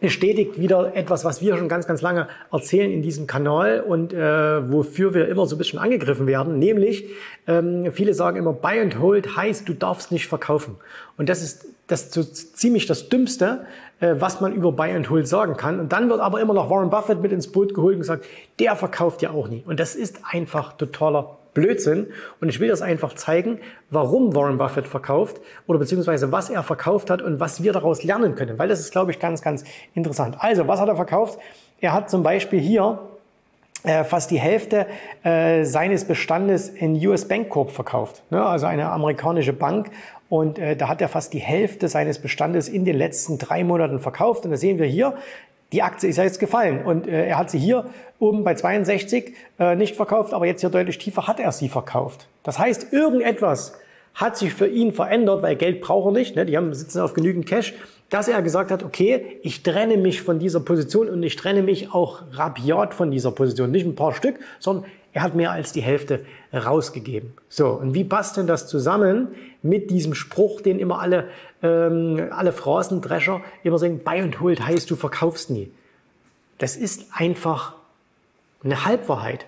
bestätigt 0.00 0.58
wieder 0.58 0.94
etwas, 0.96 1.24
was 1.24 1.40
wir 1.40 1.56
schon 1.56 1.68
ganz, 1.68 1.86
ganz 1.86 2.02
lange 2.02 2.28
erzählen 2.52 2.90
in 2.90 3.02
diesem 3.02 3.26
Kanal 3.26 3.80
und 3.80 4.12
äh, 4.12 4.72
wofür 4.72 5.14
wir 5.14 5.28
immer 5.28 5.46
so 5.46 5.56
ein 5.56 5.58
bisschen 5.58 5.78
angegriffen 5.78 6.26
werden, 6.26 6.58
nämlich 6.58 7.06
ähm, 7.46 7.90
viele 7.92 8.12
sagen 8.14 8.36
immer, 8.36 8.52
Buy 8.52 8.80
and 8.80 8.98
Hold 8.98 9.36
heißt, 9.36 9.68
du 9.68 9.72
darfst 9.72 10.12
nicht 10.12 10.26
verkaufen. 10.26 10.76
Und 11.16 11.28
das 11.28 11.42
ist 11.42 11.66
das 11.86 12.04
ist 12.04 12.14
so 12.14 12.22
ziemlich 12.22 12.86
das 12.86 13.08
Dümmste, 13.08 13.66
äh, 14.00 14.14
was 14.18 14.40
man 14.40 14.52
über 14.52 14.72
Buy 14.72 14.92
and 14.92 15.08
Hold 15.10 15.28
sagen 15.28 15.56
kann. 15.56 15.80
Und 15.80 15.92
dann 15.92 16.08
wird 16.08 16.20
aber 16.20 16.40
immer 16.40 16.54
noch 16.54 16.70
Warren 16.70 16.90
Buffett 16.90 17.20
mit 17.20 17.32
ins 17.32 17.50
Boot 17.50 17.74
geholt 17.74 17.94
und 17.94 18.00
gesagt, 18.00 18.24
der 18.58 18.76
verkauft 18.76 19.22
ja 19.22 19.30
auch 19.30 19.48
nie. 19.48 19.62
Und 19.66 19.80
das 19.80 19.94
ist 19.94 20.20
einfach 20.30 20.74
totaler 20.74 21.36
Blödsinn. 21.54 22.08
Und 22.40 22.48
ich 22.48 22.60
will 22.60 22.68
das 22.68 22.82
einfach 22.82 23.14
zeigen, 23.14 23.60
warum 23.90 24.34
Warren 24.34 24.58
Buffett 24.58 24.86
verkauft 24.86 25.40
oder 25.66 25.78
beziehungsweise 25.78 26.32
was 26.32 26.50
er 26.50 26.62
verkauft 26.62 27.10
hat 27.10 27.22
und 27.22 27.40
was 27.40 27.62
wir 27.62 27.72
daraus 27.72 28.02
lernen 28.02 28.34
können. 28.34 28.58
Weil 28.58 28.68
das 28.68 28.80
ist, 28.80 28.92
glaube 28.92 29.12
ich, 29.12 29.20
ganz, 29.20 29.40
ganz 29.40 29.64
interessant. 29.94 30.36
Also, 30.40 30.66
was 30.68 30.80
hat 30.80 30.88
er 30.88 30.96
verkauft? 30.96 31.38
Er 31.80 31.92
hat 31.92 32.10
zum 32.10 32.22
Beispiel 32.22 32.60
hier 32.60 32.98
äh, 33.84 34.02
fast 34.04 34.30
die 34.30 34.40
Hälfte 34.40 34.86
äh, 35.22 35.64
seines 35.64 36.04
Bestandes 36.04 36.68
in 36.70 36.94
US 37.06 37.28
Bank 37.28 37.50
Corp 37.50 37.70
verkauft. 37.70 38.22
Ne? 38.30 38.44
Also 38.44 38.66
eine 38.66 38.90
amerikanische 38.90 39.52
Bank. 39.52 39.90
Und 40.34 40.58
äh, 40.58 40.74
da 40.74 40.88
hat 40.88 41.00
er 41.00 41.08
fast 41.08 41.32
die 41.32 41.38
Hälfte 41.38 41.86
seines 41.86 42.18
Bestandes 42.18 42.68
in 42.68 42.84
den 42.84 42.96
letzten 42.96 43.38
drei 43.38 43.62
Monaten 43.62 44.00
verkauft. 44.00 44.44
Und 44.44 44.50
da 44.50 44.56
sehen 44.56 44.80
wir 44.80 44.86
hier, 44.86 45.14
die 45.70 45.80
Aktie 45.80 46.08
ist 46.08 46.16
ja 46.16 46.24
jetzt 46.24 46.40
gefallen 46.40 46.84
und 46.84 47.06
äh, 47.06 47.28
er 47.28 47.38
hat 47.38 47.50
sie 47.50 47.58
hier 47.60 47.86
oben 48.18 48.42
bei 48.42 48.56
62 48.56 49.32
äh, 49.60 49.76
nicht 49.76 49.94
verkauft, 49.94 50.34
aber 50.34 50.46
jetzt 50.46 50.60
hier 50.60 50.70
deutlich 50.70 50.98
tiefer 50.98 51.28
hat 51.28 51.38
er 51.38 51.52
sie 51.52 51.68
verkauft. 51.68 52.26
Das 52.42 52.58
heißt, 52.58 52.92
irgendetwas 52.92 53.78
hat 54.12 54.36
sich 54.36 54.52
für 54.52 54.66
ihn 54.66 54.90
verändert, 54.90 55.40
weil 55.42 55.54
Geld 55.54 55.80
braucht 55.80 56.08
er 56.08 56.18
nicht, 56.18 56.34
ne? 56.34 56.44
die 56.44 56.56
haben, 56.56 56.74
sitzen 56.74 57.00
auf 57.00 57.14
genügend 57.14 57.46
Cash, 57.46 57.72
dass 58.10 58.26
er 58.26 58.42
gesagt 58.42 58.72
hat, 58.72 58.82
okay, 58.82 59.38
ich 59.42 59.62
trenne 59.62 59.98
mich 59.98 60.20
von 60.20 60.40
dieser 60.40 60.58
Position 60.58 61.08
und 61.08 61.22
ich 61.22 61.36
trenne 61.36 61.62
mich 61.62 61.94
auch 61.94 62.22
rabiat 62.32 62.92
von 62.92 63.12
dieser 63.12 63.30
Position. 63.30 63.70
Nicht 63.70 63.86
ein 63.86 63.94
paar 63.94 64.14
Stück, 64.14 64.40
sondern 64.58 64.84
er 65.14 65.22
hat 65.22 65.36
mehr 65.36 65.52
als 65.52 65.72
die 65.72 65.80
Hälfte 65.80 66.26
rausgegeben. 66.52 67.32
So, 67.48 67.68
und 67.68 67.94
wie 67.94 68.04
passt 68.04 68.36
denn 68.36 68.48
das 68.48 68.66
zusammen 68.66 69.28
mit 69.62 69.90
diesem 69.90 70.14
Spruch, 70.14 70.60
den 70.60 70.80
immer 70.80 71.00
alle, 71.00 71.28
ähm, 71.62 72.28
alle 72.30 72.52
Phrasendrescher 72.52 73.40
immer 73.62 73.78
sagen, 73.78 74.00
buy 74.00 74.20
and 74.20 74.40
hold 74.40 74.66
heißt, 74.66 74.90
du 74.90 74.96
verkaufst 74.96 75.50
nie. 75.50 75.70
Das 76.58 76.76
ist 76.76 77.06
einfach 77.12 77.74
eine 78.64 78.84
Halbwahrheit. 78.84 79.46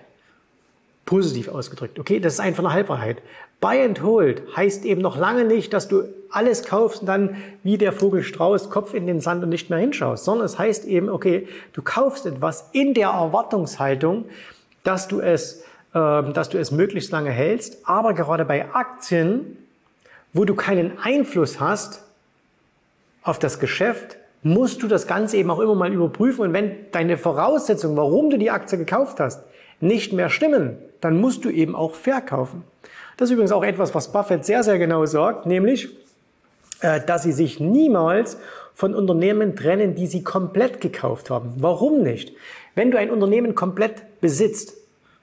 Positiv 1.05 1.49
ausgedrückt. 1.49 1.99
Okay, 1.99 2.19
das 2.19 2.33
ist 2.33 2.39
einfach 2.39 2.63
eine 2.63 2.73
Halbwahrheit. 2.73 3.21
Buy 3.59 3.83
and 3.83 4.01
hold 4.01 4.43
heißt 4.55 4.85
eben 4.85 5.01
noch 5.01 5.17
lange 5.17 5.43
nicht, 5.43 5.73
dass 5.73 5.89
du 5.89 6.03
alles 6.29 6.63
kaufst 6.63 7.01
und 7.01 7.07
dann 7.07 7.35
wie 7.63 7.77
der 7.77 7.91
Vogel 7.91 8.23
Strauß 8.23 8.69
Kopf 8.69 8.93
in 8.93 9.05
den 9.05 9.19
Sand 9.19 9.43
und 9.43 9.49
nicht 9.49 9.69
mehr 9.69 9.79
hinschaust, 9.79 10.23
sondern 10.23 10.45
es 10.45 10.57
heißt 10.57 10.85
eben, 10.85 11.09
okay, 11.09 11.47
du 11.73 11.81
kaufst 11.81 12.25
etwas 12.25 12.69
in 12.71 12.93
der 12.93 13.09
Erwartungshaltung, 13.09 14.25
dass 14.87 15.09
du 15.09 15.19
es, 15.19 15.63
äh, 15.93 16.23
dass 16.31 16.49
du 16.49 16.57
es 16.57 16.71
möglichst 16.71 17.11
lange 17.11 17.29
hältst. 17.29 17.79
Aber 17.83 18.13
gerade 18.13 18.45
bei 18.45 18.73
Aktien, 18.73 19.57
wo 20.31 20.45
du 20.45 20.55
keinen 20.55 20.97
Einfluss 20.99 21.59
hast 21.59 22.03
auf 23.21 23.37
das 23.37 23.59
Geschäft, 23.59 24.17
musst 24.43 24.81
du 24.81 24.87
das 24.87 25.07
Ganze 25.07 25.37
eben 25.37 25.51
auch 25.51 25.59
immer 25.59 25.75
mal 25.75 25.91
überprüfen. 25.91 26.41
Und 26.41 26.53
wenn 26.53 26.89
deine 26.91 27.17
Voraussetzungen, 27.17 27.97
warum 27.97 28.29
du 28.29 28.37
die 28.37 28.49
Aktie 28.49 28.77
gekauft 28.77 29.19
hast, 29.19 29.43
nicht 29.81 30.13
mehr 30.13 30.29
stimmen, 30.29 30.77
dann 31.01 31.19
musst 31.19 31.43
du 31.43 31.49
eben 31.49 31.75
auch 31.75 31.93
verkaufen. 31.93 32.63
Das 33.17 33.29
ist 33.29 33.33
übrigens 33.33 33.51
auch 33.51 33.63
etwas, 33.63 33.93
was 33.93 34.11
Buffett 34.11 34.45
sehr, 34.45 34.63
sehr 34.63 34.79
genau 34.79 35.05
sagt, 35.05 35.45
nämlich, 35.45 35.89
äh, 36.79 37.01
dass 37.05 37.23
sie 37.23 37.33
sich 37.33 37.59
niemals 37.59 38.37
von 38.77 38.93
Unternehmen 38.93 39.55
trennen, 39.55 39.95
die 39.95 40.05
sie 40.05 40.23
komplett 40.23 40.81
gekauft 40.81 41.31
haben. 41.31 41.55
Warum 41.57 42.03
nicht? 42.03 42.33
Wenn 42.75 42.91
du 42.91 42.99
ein 42.99 43.09
Unternehmen 43.09 43.55
komplett 43.55 44.21
besitzt, 44.21 44.75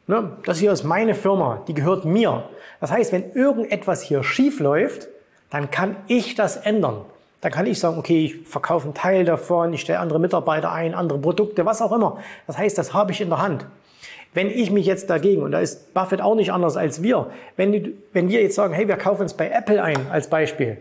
ne, 0.09 0.33
das 0.45 0.59
hier 0.59 0.73
ist 0.73 0.83
meine 0.83 1.15
Firma, 1.15 1.63
die 1.69 1.75
gehört 1.75 2.05
mir. 2.05 2.49
Das 2.81 2.91
heißt, 2.91 3.13
wenn 3.13 3.31
irgendetwas 3.31 4.03
hier 4.03 4.25
schief 4.25 4.59
läuft, 4.59 5.07
dann 5.51 5.71
kann 5.71 5.95
ich 6.09 6.35
das 6.35 6.57
ändern. 6.57 7.03
Dann 7.43 7.53
kann 7.53 7.67
ich 7.67 7.79
sagen, 7.79 7.97
okay, 7.97 8.25
ich 8.25 8.49
verkaufe 8.49 8.87
einen 8.87 8.95
Teil 8.95 9.25
davon, 9.25 9.73
ich 9.73 9.83
stelle 9.83 10.01
andere 10.01 10.19
Mitarbeiter 10.19 10.73
ein, 10.73 10.93
andere 10.93 11.21
Produkte, 11.21 11.65
was 11.65 11.81
auch 11.81 11.93
immer. 11.93 12.19
Das 12.49 12.59
heißt, 12.59 12.77
das 12.77 12.93
habe 12.93 13.13
ich 13.13 13.21
in 13.21 13.29
der 13.29 13.41
Hand. 13.41 13.67
Wenn 14.33 14.51
ich 14.51 14.73
mich 14.73 14.85
jetzt 14.85 15.11
dagegen, 15.11 15.45
und 15.45 15.53
da 15.53 15.61
ist 15.61 15.95
Buffett 15.95 16.21
auch 16.21 16.35
nicht 16.35 16.53
anders 16.53 16.77
als 16.77 17.05
wir, 17.05 17.31
wenn, 17.57 17.95
wenn 18.13 18.29
wir 18.29 18.43
jetzt 18.43 18.57
sagen, 18.57 18.75
hey, 18.75 18.89
wir 18.89 18.97
kaufen 18.97 19.23
uns 19.23 19.35
bei 19.35 19.49
Apple 19.49 19.81
ein 19.81 20.09
als 20.11 20.29
Beispiel, 20.29 20.79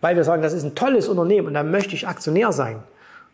weil 0.00 0.16
wir 0.16 0.24
sagen, 0.24 0.42
das 0.42 0.52
ist 0.52 0.64
ein 0.64 0.74
tolles 0.74 1.08
Unternehmen 1.08 1.48
und 1.48 1.54
da 1.54 1.62
möchte 1.62 1.94
ich 1.94 2.08
Aktionär 2.08 2.52
sein, 2.52 2.82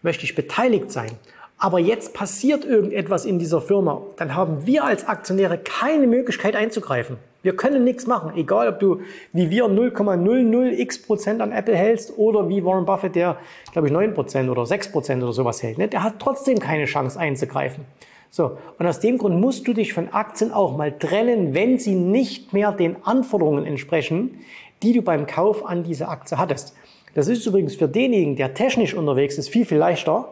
möchte 0.02 0.24
ich 0.24 0.34
beteiligt 0.34 0.90
sein, 0.90 1.12
aber 1.58 1.78
jetzt 1.78 2.12
passiert 2.12 2.64
irgendetwas 2.64 3.24
in 3.24 3.38
dieser 3.38 3.60
Firma, 3.62 4.02
dann 4.16 4.34
haben 4.34 4.66
wir 4.66 4.84
als 4.84 5.08
Aktionäre 5.08 5.58
keine 5.58 6.06
Möglichkeit 6.06 6.54
einzugreifen. 6.54 7.16
Wir 7.42 7.56
können 7.56 7.84
nichts 7.84 8.06
machen, 8.06 8.32
egal 8.36 8.68
ob 8.68 8.80
du 8.80 9.00
wie 9.32 9.50
wir 9.50 9.66
0,00x 9.66 11.06
Prozent 11.06 11.40
an 11.40 11.52
Apple 11.52 11.76
hältst 11.76 12.18
oder 12.18 12.48
wie 12.48 12.64
Warren 12.64 12.84
Buffett, 12.84 13.14
der 13.14 13.38
glaube 13.72 13.88
ich 13.88 13.92
9 13.92 14.14
Prozent 14.14 14.50
oder 14.50 14.66
6 14.66 14.92
Prozent 14.92 15.22
oder 15.22 15.32
sowas 15.32 15.62
hält. 15.62 15.78
Ne? 15.78 15.88
Der 15.88 16.02
hat 16.02 16.14
trotzdem 16.18 16.58
keine 16.58 16.86
Chance 16.86 17.18
einzugreifen. 17.18 17.84
So, 18.30 18.58
und 18.78 18.86
aus 18.86 19.00
dem 19.00 19.16
Grund 19.16 19.40
musst 19.40 19.66
du 19.66 19.72
dich 19.72 19.94
von 19.94 20.12
Aktien 20.12 20.52
auch 20.52 20.76
mal 20.76 20.92
trennen, 20.98 21.54
wenn 21.54 21.78
sie 21.78 21.94
nicht 21.94 22.52
mehr 22.52 22.72
den 22.72 22.96
Anforderungen 23.04 23.64
entsprechen, 23.64 24.40
die 24.82 24.92
du 24.92 25.02
beim 25.02 25.26
Kauf 25.26 25.64
an 25.64 25.82
diese 25.82 26.08
Aktie 26.08 26.38
hattest. 26.38 26.74
Das 27.14 27.28
ist 27.28 27.46
übrigens 27.46 27.76
für 27.76 27.88
denjenigen, 27.88 28.36
der 28.36 28.54
technisch 28.54 28.94
unterwegs 28.94 29.38
ist, 29.38 29.48
viel, 29.48 29.64
viel 29.64 29.78
leichter, 29.78 30.28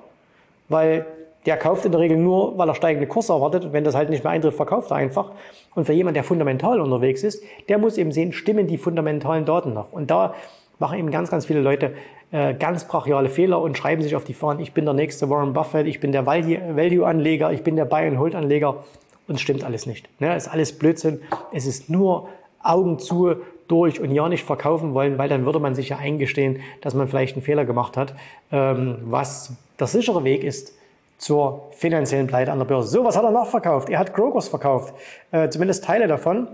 weil 0.69 1.07
der 1.47 1.57
kauft 1.57 1.85
in 1.85 1.93
der 1.93 2.01
Regel 2.01 2.17
nur, 2.17 2.57
weil 2.57 2.69
er 2.69 2.75
steigende 2.75 3.07
Kurse 3.07 3.33
erwartet. 3.33 3.73
Wenn 3.73 3.85
das 3.85 3.95
halt 3.95 4.11
nicht 4.11 4.25
mehr 4.25 4.33
eintrifft, 4.33 4.57
verkauft 4.57 4.91
er 4.91 4.97
einfach. 4.97 5.33
Und 5.75 5.85
für 5.87 5.93
jemanden, 5.93 6.15
der 6.15 6.25
fundamental 6.25 6.81
unterwegs 6.81 7.23
ist, 7.23 7.43
der 7.69 7.79
muss 7.79 7.99
eben 7.99 8.13
sehen, 8.13 8.33
stimmen 8.33 8.67
die 8.67 8.79
fundamentalen 8.79 9.45
Daten 9.45 9.75
noch. 9.75 9.93
Und 9.93 10.11
da 10.11 10.35
machen 10.79 10.99
eben 10.99 11.11
ganz, 11.11 11.31
ganz 11.31 11.47
viele 11.47 11.61
Leute 11.61 11.95
äh, 12.33 12.55
ganz 12.55 12.87
brachiale 12.87 13.29
Fehler 13.29 13.61
und 13.61 13.79
schreiben 13.79 14.03
sich 14.03 14.17
auf 14.17 14.25
die 14.25 14.35
Fahnen, 14.35 14.61
ich 14.61 14.73
bin 14.73 14.85
der 14.85 14.95
nächste 14.95 15.31
Warren 15.31 15.53
Buffett, 15.53 15.87
ich 15.87 16.01
bin 16.01 16.13
der 16.13 16.27
Value-Anleger, 16.27 17.53
ich 17.53 17.63
bin 17.63 17.77
der 17.77 17.85
Buy-and-Hold-Anleger. 17.85 18.83
Und 19.27 19.37
es 19.37 19.41
stimmt 19.41 19.65
alles 19.65 19.87
nicht. 19.87 20.09
Ne? 20.21 20.35
Es 20.35 20.47
ist 20.47 20.53
alles 20.53 20.77
Blödsinn. 20.79 21.21
Es 21.53 21.67
ist 21.67 21.89
nur 21.89 22.29
Augen 22.63 22.99
zu, 22.99 23.37
durch 23.69 24.01
und 24.01 24.11
ja 24.11 24.29
nicht 24.29 24.45
verkaufen 24.45 24.95
wollen, 24.95 25.19
weil 25.19 25.29
dann 25.29 25.45
würde 25.47 25.59
man 25.59 25.75
sich 25.75 25.89
ja 25.89 25.99
eingestehen, 25.99 26.61
dass 26.81 26.95
man 26.95 27.09
vielleicht 27.09 27.37
einen 27.37 27.43
Fehler 27.43 27.65
gemacht 27.65 27.97
hat, 27.97 28.15
ähm, 28.53 28.99
was 29.05 29.53
der 29.79 29.87
sichere 29.87 30.25
Weg 30.25 30.45
ist 30.45 30.75
zur 31.19 31.71
finanziellen 31.73 32.27
Pleite 32.27 32.53
an 32.53 32.59
der 32.59 32.67
Börse. 32.67 32.89
So, 32.89 33.05
was 33.05 33.17
hat 33.17 33.25
er 33.25 33.31
noch 33.31 33.47
verkauft? 33.47 33.89
Er 33.89 33.99
hat 33.99 34.15
Grokers 34.15 34.49
verkauft, 34.49 34.95
äh, 35.33 35.49
zumindest 35.49 35.85
Teile 35.85 36.07
davon. 36.07 36.49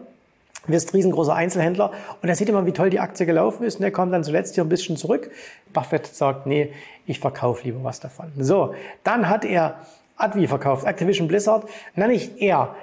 Wir 0.66 0.76
ist 0.76 0.92
riesengroßer 0.92 1.34
Einzelhändler 1.34 1.90
und 2.20 2.28
da 2.28 2.34
sieht 2.34 2.48
immer, 2.48 2.66
wie 2.66 2.72
toll 2.72 2.90
die 2.90 3.00
Aktie 3.00 3.24
gelaufen 3.24 3.64
ist 3.64 3.76
und 3.76 3.84
er 3.84 3.90
kommt 3.90 4.12
dann 4.12 4.22
zuletzt 4.22 4.54
hier 4.54 4.64
ein 4.64 4.68
bisschen 4.68 4.96
zurück. 4.96 5.30
Buffett 5.72 6.06
sagt, 6.06 6.46
nee, 6.46 6.70
ich 7.06 7.18
verkaufe 7.18 7.64
lieber 7.64 7.82
was 7.82 7.98
davon. 7.98 8.30
So, 8.38 8.74
dann 9.02 9.28
hat 9.28 9.44
er 9.44 9.76
Advi 10.16 10.46
verkauft, 10.46 10.86
Activision 10.86 11.28
Blizzard. 11.28 11.64
Na 11.96 12.06
nicht 12.06 12.40
er, 12.40 12.74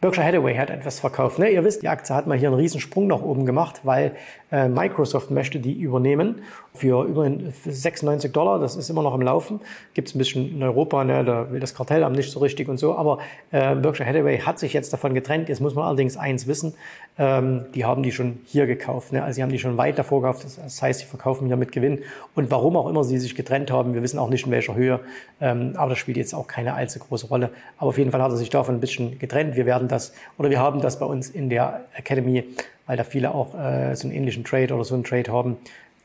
Berkshire 0.00 0.24
Hathaway 0.26 0.56
hat 0.56 0.70
etwas 0.70 0.98
verkauft. 0.98 1.38
Ne? 1.38 1.50
Ihr 1.50 1.62
wisst, 1.62 1.82
die 1.82 1.88
Aktie 1.88 2.14
hat 2.14 2.26
mal 2.26 2.38
hier 2.38 2.48
einen 2.48 2.56
Riesensprung 2.56 3.06
nach 3.06 3.20
oben 3.20 3.44
gemacht, 3.44 3.80
weil 3.82 4.12
äh, 4.50 4.66
Microsoft 4.66 5.30
möchte 5.30 5.60
die 5.60 5.78
übernehmen 5.78 6.36
für 6.72 7.04
über 7.04 7.30
96 7.66 8.32
Dollar. 8.32 8.58
Das 8.58 8.76
ist 8.76 8.88
immer 8.88 9.02
noch 9.02 9.14
im 9.14 9.20
Laufen. 9.20 9.60
Gibt 9.92 10.08
es 10.08 10.14
ein 10.14 10.18
bisschen 10.18 10.56
in 10.56 10.62
Europa, 10.62 11.04
ne? 11.04 11.22
da 11.22 11.52
will 11.52 11.60
das 11.60 11.74
Kartellamt 11.74 12.16
nicht 12.16 12.30
so 12.30 12.40
richtig 12.40 12.70
und 12.70 12.78
so. 12.78 12.96
Aber 12.96 13.18
äh, 13.50 13.74
Berkshire 13.74 14.08
Hathaway 14.08 14.38
hat 14.38 14.58
sich 14.58 14.72
jetzt 14.72 14.90
davon 14.94 15.12
getrennt. 15.12 15.50
Jetzt 15.50 15.60
muss 15.60 15.74
man 15.74 15.84
allerdings 15.84 16.16
eins 16.16 16.46
wissen, 16.46 16.72
ähm, 17.18 17.66
die 17.74 17.84
haben 17.84 18.02
die 18.02 18.12
schon 18.12 18.38
hier 18.46 18.66
gekauft. 18.66 19.12
Ne? 19.12 19.22
Also 19.22 19.36
sie 19.36 19.42
haben 19.42 19.50
die 19.50 19.58
schon 19.58 19.76
weit 19.76 19.98
davor 19.98 20.22
gekauft. 20.22 20.44
Das 20.44 20.80
heißt, 20.80 21.00
sie 21.00 21.06
verkaufen 21.06 21.46
hier 21.46 21.58
mit 21.58 21.72
Gewinn. 21.72 22.00
Und 22.34 22.50
warum 22.50 22.78
auch 22.78 22.88
immer 22.88 23.04
sie 23.04 23.18
sich 23.18 23.34
getrennt 23.34 23.70
haben, 23.70 23.92
wir 23.92 24.02
wissen 24.02 24.18
auch 24.18 24.30
nicht 24.30 24.46
in 24.46 24.52
welcher 24.52 24.74
Höhe. 24.74 25.00
Ähm, 25.42 25.74
aber 25.76 25.90
das 25.90 25.98
spielt 25.98 26.16
jetzt 26.16 26.34
auch 26.34 26.46
keine 26.46 26.72
allzu 26.72 27.00
große 27.00 27.26
Rolle. 27.26 27.50
Aber 27.76 27.88
auf 27.88 27.98
jeden 27.98 28.10
Fall 28.12 28.22
hat 28.22 28.30
er 28.30 28.38
sich 28.38 28.48
davon 28.48 28.76
ein 28.76 28.80
bisschen 28.80 29.18
getrennt. 29.18 29.56
Wir 29.56 29.66
werden 29.66 29.89
das, 29.90 30.12
oder 30.38 30.50
wir 30.50 30.58
haben 30.58 30.80
das 30.80 30.98
bei 30.98 31.06
uns 31.06 31.30
in 31.30 31.50
der 31.50 31.82
Academy, 31.94 32.44
weil 32.86 32.96
da 32.96 33.04
viele 33.04 33.34
auch 33.34 33.54
äh, 33.54 33.94
so 33.94 34.06
einen 34.08 34.16
ähnlichen 34.16 34.44
Trade 34.44 34.74
oder 34.74 34.84
so 34.84 34.94
einen 34.94 35.04
Trade 35.04 35.32
haben, 35.32 35.56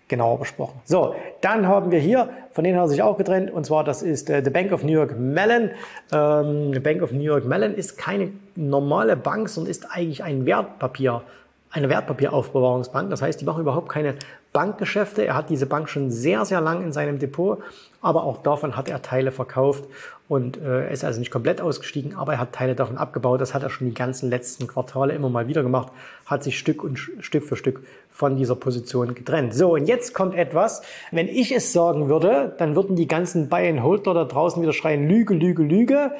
genauer 0.07 0.39
besprochen. 0.39 0.79
So, 0.85 1.15
dann 1.41 1.67
haben 1.67 1.91
wir 1.91 1.99
hier, 1.99 2.29
von 2.51 2.63
denen 2.63 2.79
hat 2.79 2.89
sich 2.89 3.01
auch 3.01 3.17
getrennt, 3.17 3.51
und 3.51 3.65
zwar 3.65 3.83
das 3.83 4.03
ist 4.03 4.29
äh, 4.29 4.43
The 4.43 4.51
Bank 4.51 4.71
of 4.71 4.83
New 4.83 4.91
York 4.91 5.17
Mellon. 5.17 5.71
Ähm, 6.11 6.73
the 6.73 6.79
Bank 6.79 7.01
of 7.01 7.11
New 7.11 7.23
York 7.23 7.45
Mellon 7.45 7.73
ist 7.73 7.97
keine 7.97 8.31
normale 8.55 9.15
Bank, 9.15 9.49
sondern 9.49 9.71
ist 9.71 9.91
eigentlich 9.91 10.23
ein 10.23 10.45
Wertpapier, 10.45 11.23
eine 11.71 11.89
Wertpapieraufbewahrungsbank. 11.89 13.09
Das 13.09 13.21
heißt, 13.21 13.41
die 13.41 13.45
machen 13.45 13.61
überhaupt 13.61 13.89
keine 13.89 14.15
Bankgeschäfte. 14.55 15.25
Er 15.25 15.35
hat 15.35 15.50
diese 15.50 15.65
Bank 15.65 15.89
schon 15.89 16.12
sehr, 16.12 16.45
sehr 16.45 16.62
lang 16.62 16.81
in 16.81 16.93
seinem 16.93 17.19
Depot, 17.19 17.62
aber 18.01 18.24
auch 18.24 18.41
davon 18.41 18.77
hat 18.77 18.88
er 18.88 19.01
Teile 19.01 19.33
verkauft 19.33 19.83
und 20.29 20.57
äh, 20.57 20.91
ist 20.93 21.03
also 21.03 21.19
nicht 21.19 21.29
komplett 21.29 21.59
ausgestiegen, 21.59 22.15
aber 22.15 22.33
er 22.33 22.39
hat 22.39 22.53
Teile 22.53 22.74
davon 22.74 22.97
abgebaut. 22.97 23.41
Das 23.41 23.53
hat 23.53 23.63
er 23.63 23.69
schon 23.69 23.88
die 23.88 23.93
ganzen 23.93 24.29
letzten 24.29 24.65
Quartale 24.65 25.13
immer 25.13 25.29
mal 25.29 25.50
wieder 25.50 25.62
gemacht, 25.62 25.91
hat 26.25 26.41
sich 26.41 26.57
Stück 26.57 26.85
und 26.85 26.97
Stück 26.97 27.43
für 27.43 27.57
Stück 27.57 27.83
von 28.09 28.38
dieser 28.38 28.55
Position 28.55 29.13
getrennt. 29.13 29.53
So, 29.53 29.74
und 29.74 29.88
jetzt 29.88 30.13
kommt 30.13 30.35
etwas. 30.35 30.83
Wenn 31.12 31.27
ich 31.27 31.51
es 31.51 31.74
sagen 31.74 32.07
würde, 32.07 32.55
dann 32.57 32.77
würden 32.77 32.95
die 32.95 33.09
ganzen 33.09 33.50
Buy-and-Holdler 33.50 34.13
da 34.13 34.24
draußen 34.24 34.62
wieder 34.62 34.71
schreien, 34.71 35.09
Lüge, 35.09 35.33
Lüge, 35.33 35.63
Lüge. 35.63 36.12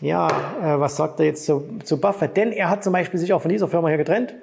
Ja, 0.00 0.26
äh, 0.26 0.80
was 0.80 0.96
sagt 0.96 1.20
er 1.20 1.26
jetzt 1.26 1.46
zu, 1.46 1.68
zu 1.84 2.00
Buffett? 2.00 2.36
Denn 2.36 2.50
er 2.50 2.68
hat 2.68 2.82
zum 2.82 2.92
Beispiel 2.92 3.20
sich 3.20 3.32
auch 3.32 3.42
von 3.42 3.50
dieser 3.52 3.68
Firma 3.68 3.86
hier 3.86 3.98
getrennt. 3.98 4.34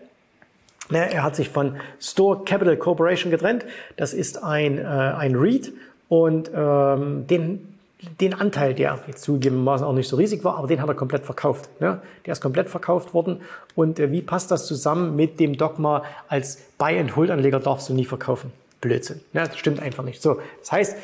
Ne, 0.89 1.13
er 1.13 1.24
hat 1.24 1.36
sich 1.36 1.50
von 1.50 1.75
Store 2.00 2.43
Capital 2.46 2.75
Corporation 2.75 3.31
getrennt. 3.31 3.63
Das 3.96 4.13
ist 4.13 4.43
ein, 4.43 4.79
äh, 4.79 4.81
ein 4.84 5.36
REIT 5.36 5.72
und 6.08 6.50
ähm, 6.53 7.27
den, 7.27 7.77
den 8.19 8.34
Anteil, 8.34 8.74
der 8.74 9.00
jetzt 9.05 9.22
zugegebenermaßen 9.22 9.86
auch 9.86 9.93
nicht 9.93 10.10
so 10.10 10.15
riesig 10.15 10.43
war, 10.43 10.58
aber 10.58 10.67
den 10.67 10.81
hat 10.81 10.88
er 10.88 10.96
komplett 10.96 11.25
verkauft. 11.25 11.69
Ne? 11.79 12.01
Der 12.25 12.31
ist 12.31 12.41
komplett 12.41 12.69
verkauft 12.69 13.13
worden. 13.13 13.41
Und 13.75 14.00
äh, 14.00 14.12
wie 14.12 14.22
passt 14.22 14.50
das 14.50 14.65
zusammen 14.65 15.15
mit 15.15 15.39
dem 15.39 15.58
Dogma, 15.58 16.03
als 16.27 16.58
Buy-and-Hold-Anleger 16.79 17.60
darfst 17.60 17.89
du 17.89 17.93
nie 17.93 18.05
verkaufen? 18.05 18.51
Blödsinn. 18.81 19.22
Ne? 19.34 19.43
Das 19.46 19.58
stimmt 19.58 19.81
einfach 19.81 20.03
nicht. 20.03 20.24
So, 20.24 20.41
das 20.62 20.72
heißt, 20.72 20.98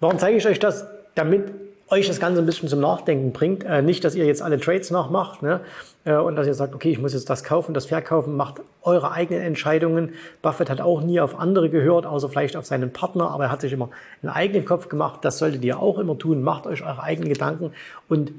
warum 0.00 0.18
zeige 0.18 0.38
ich 0.38 0.46
euch 0.46 0.58
das? 0.58 0.86
Damit 1.14 1.52
euch 1.90 2.06
das 2.06 2.20
Ganze 2.20 2.40
ein 2.40 2.46
bisschen 2.46 2.68
zum 2.68 2.80
Nachdenken 2.80 3.32
bringt. 3.32 3.64
Äh, 3.64 3.82
nicht, 3.82 4.04
dass 4.04 4.14
ihr 4.14 4.26
jetzt 4.26 4.42
alle 4.42 4.60
Trades 4.60 4.90
nachmacht 4.90 5.42
ne? 5.42 5.60
äh, 6.04 6.14
und 6.14 6.36
dass 6.36 6.46
ihr 6.46 6.54
sagt, 6.54 6.74
okay, 6.74 6.90
ich 6.90 6.98
muss 6.98 7.14
jetzt 7.14 7.30
das 7.30 7.44
kaufen, 7.44 7.74
das 7.74 7.86
verkaufen, 7.86 8.36
macht 8.36 8.60
eure 8.82 9.12
eigenen 9.12 9.42
Entscheidungen. 9.42 10.14
Buffett 10.42 10.70
hat 10.70 10.80
auch 10.80 11.00
nie 11.00 11.20
auf 11.20 11.38
andere 11.38 11.70
gehört, 11.70 12.06
außer 12.06 12.28
vielleicht 12.28 12.56
auf 12.56 12.66
seinen 12.66 12.92
Partner, 12.92 13.30
aber 13.30 13.44
er 13.44 13.50
hat 13.50 13.60
sich 13.60 13.72
immer 13.72 13.90
einen 14.22 14.32
eigenen 14.32 14.64
Kopf 14.64 14.88
gemacht. 14.88 15.20
Das 15.22 15.38
solltet 15.38 15.64
ihr 15.64 15.80
auch 15.80 15.98
immer 15.98 16.18
tun. 16.18 16.42
Macht 16.42 16.66
euch 16.66 16.82
eure 16.82 17.02
eigenen 17.02 17.28
Gedanken 17.28 17.72
und 18.08 18.32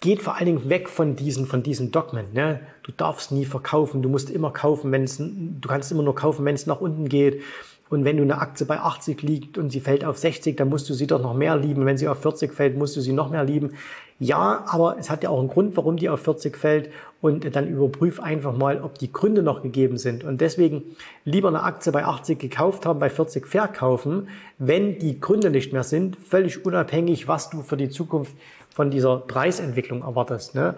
geht 0.00 0.22
vor 0.22 0.36
allen 0.36 0.46
Dingen 0.46 0.68
weg 0.68 0.88
von 0.88 1.16
diesen, 1.16 1.46
von 1.46 1.62
diesen 1.62 1.90
Dogmen. 1.90 2.26
Ne? 2.32 2.60
Du 2.84 2.92
darfst 2.92 3.32
nie 3.32 3.44
verkaufen, 3.44 4.02
du 4.02 4.08
musst 4.08 4.30
immer 4.30 4.52
kaufen, 4.52 4.92
wenn 4.92 5.04
es, 5.04 5.18
du 5.18 5.68
kannst 5.68 5.90
immer 5.90 6.02
nur 6.02 6.14
kaufen, 6.14 6.44
wenn 6.44 6.54
es 6.54 6.66
nach 6.66 6.80
unten 6.80 7.08
geht. 7.08 7.42
Und 7.90 8.04
wenn 8.04 8.16
du 8.16 8.22
eine 8.22 8.38
Aktie 8.38 8.66
bei 8.66 8.80
80 8.80 9.22
liegt 9.22 9.56
und 9.58 9.70
sie 9.70 9.80
fällt 9.80 10.04
auf 10.04 10.18
60, 10.18 10.56
dann 10.56 10.68
musst 10.68 10.88
du 10.90 10.94
sie 10.94 11.06
doch 11.06 11.22
noch 11.22 11.34
mehr 11.34 11.56
lieben. 11.56 11.86
Wenn 11.86 11.96
sie 11.96 12.08
auf 12.08 12.20
40 12.20 12.52
fällt, 12.52 12.76
musst 12.76 12.96
du 12.96 13.00
sie 13.00 13.12
noch 13.12 13.30
mehr 13.30 13.44
lieben. 13.44 13.74
Ja, 14.20 14.64
aber 14.66 14.96
es 14.98 15.10
hat 15.10 15.22
ja 15.22 15.30
auch 15.30 15.38
einen 15.38 15.48
Grund, 15.48 15.76
warum 15.76 15.96
die 15.96 16.08
auf 16.08 16.20
40 16.20 16.56
fällt. 16.56 16.90
Und 17.20 17.56
dann 17.56 17.68
überprüf 17.68 18.20
einfach 18.20 18.56
mal, 18.56 18.82
ob 18.82 18.98
die 18.98 19.12
Gründe 19.12 19.42
noch 19.42 19.62
gegeben 19.62 19.96
sind. 19.96 20.22
Und 20.22 20.40
deswegen 20.40 20.82
lieber 21.24 21.48
eine 21.48 21.62
Aktie 21.62 21.92
bei 21.92 22.04
80 22.04 22.38
gekauft 22.38 22.84
haben, 22.84 22.98
bei 22.98 23.10
40 23.10 23.46
verkaufen, 23.46 24.28
wenn 24.58 24.98
die 24.98 25.20
Gründe 25.20 25.50
nicht 25.50 25.72
mehr 25.72 25.84
sind, 25.84 26.16
völlig 26.16 26.64
unabhängig, 26.66 27.26
was 27.26 27.48
du 27.50 27.62
für 27.62 27.76
die 27.76 27.88
Zukunft 27.88 28.34
von 28.74 28.90
dieser 28.90 29.18
Preisentwicklung 29.18 30.02
erwartest. 30.02 30.54
Ne? 30.54 30.74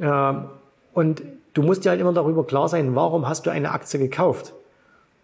Ähm, 0.00 0.44
und 0.94 1.22
du 1.54 1.62
musst 1.62 1.84
dir 1.84 1.90
halt 1.90 2.00
immer 2.00 2.12
darüber 2.12 2.44
klar 2.44 2.68
sein, 2.68 2.94
warum 2.94 3.28
hast 3.28 3.46
du 3.46 3.50
eine 3.50 3.72
Aktie 3.72 3.98
gekauft? 3.98 4.54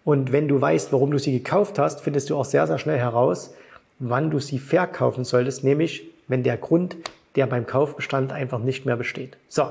Und 0.09 0.31
wenn 0.31 0.47
du 0.47 0.59
weißt, 0.59 0.91
warum 0.91 1.11
du 1.11 1.19
sie 1.19 1.31
gekauft 1.31 1.77
hast, 1.77 2.01
findest 2.01 2.31
du 2.31 2.35
auch 2.35 2.43
sehr, 2.43 2.65
sehr 2.65 2.79
schnell 2.79 2.97
heraus, 2.97 3.53
wann 3.99 4.31
du 4.31 4.39
sie 4.39 4.57
verkaufen 4.57 5.23
solltest, 5.23 5.63
nämlich 5.63 6.09
wenn 6.27 6.41
der 6.41 6.57
Grund, 6.57 6.97
der 7.35 7.45
beim 7.45 7.67
Kauf 7.67 7.95
bestand, 7.95 8.31
einfach 8.31 8.57
nicht 8.57 8.87
mehr 8.87 8.95
besteht. 8.95 9.37
So, 9.49 9.67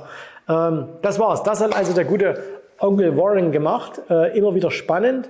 ähm, 0.49 0.85
das 1.02 1.18
war's. 1.18 1.42
Das 1.42 1.61
hat 1.61 1.75
also 1.75 1.92
der 1.92 2.04
gute 2.04 2.40
Onkel 2.78 3.16
Warren 3.16 3.50
gemacht. 3.50 4.00
Äh, 4.09 4.38
immer 4.38 4.54
wieder 4.54 4.71
spannend 4.71 5.28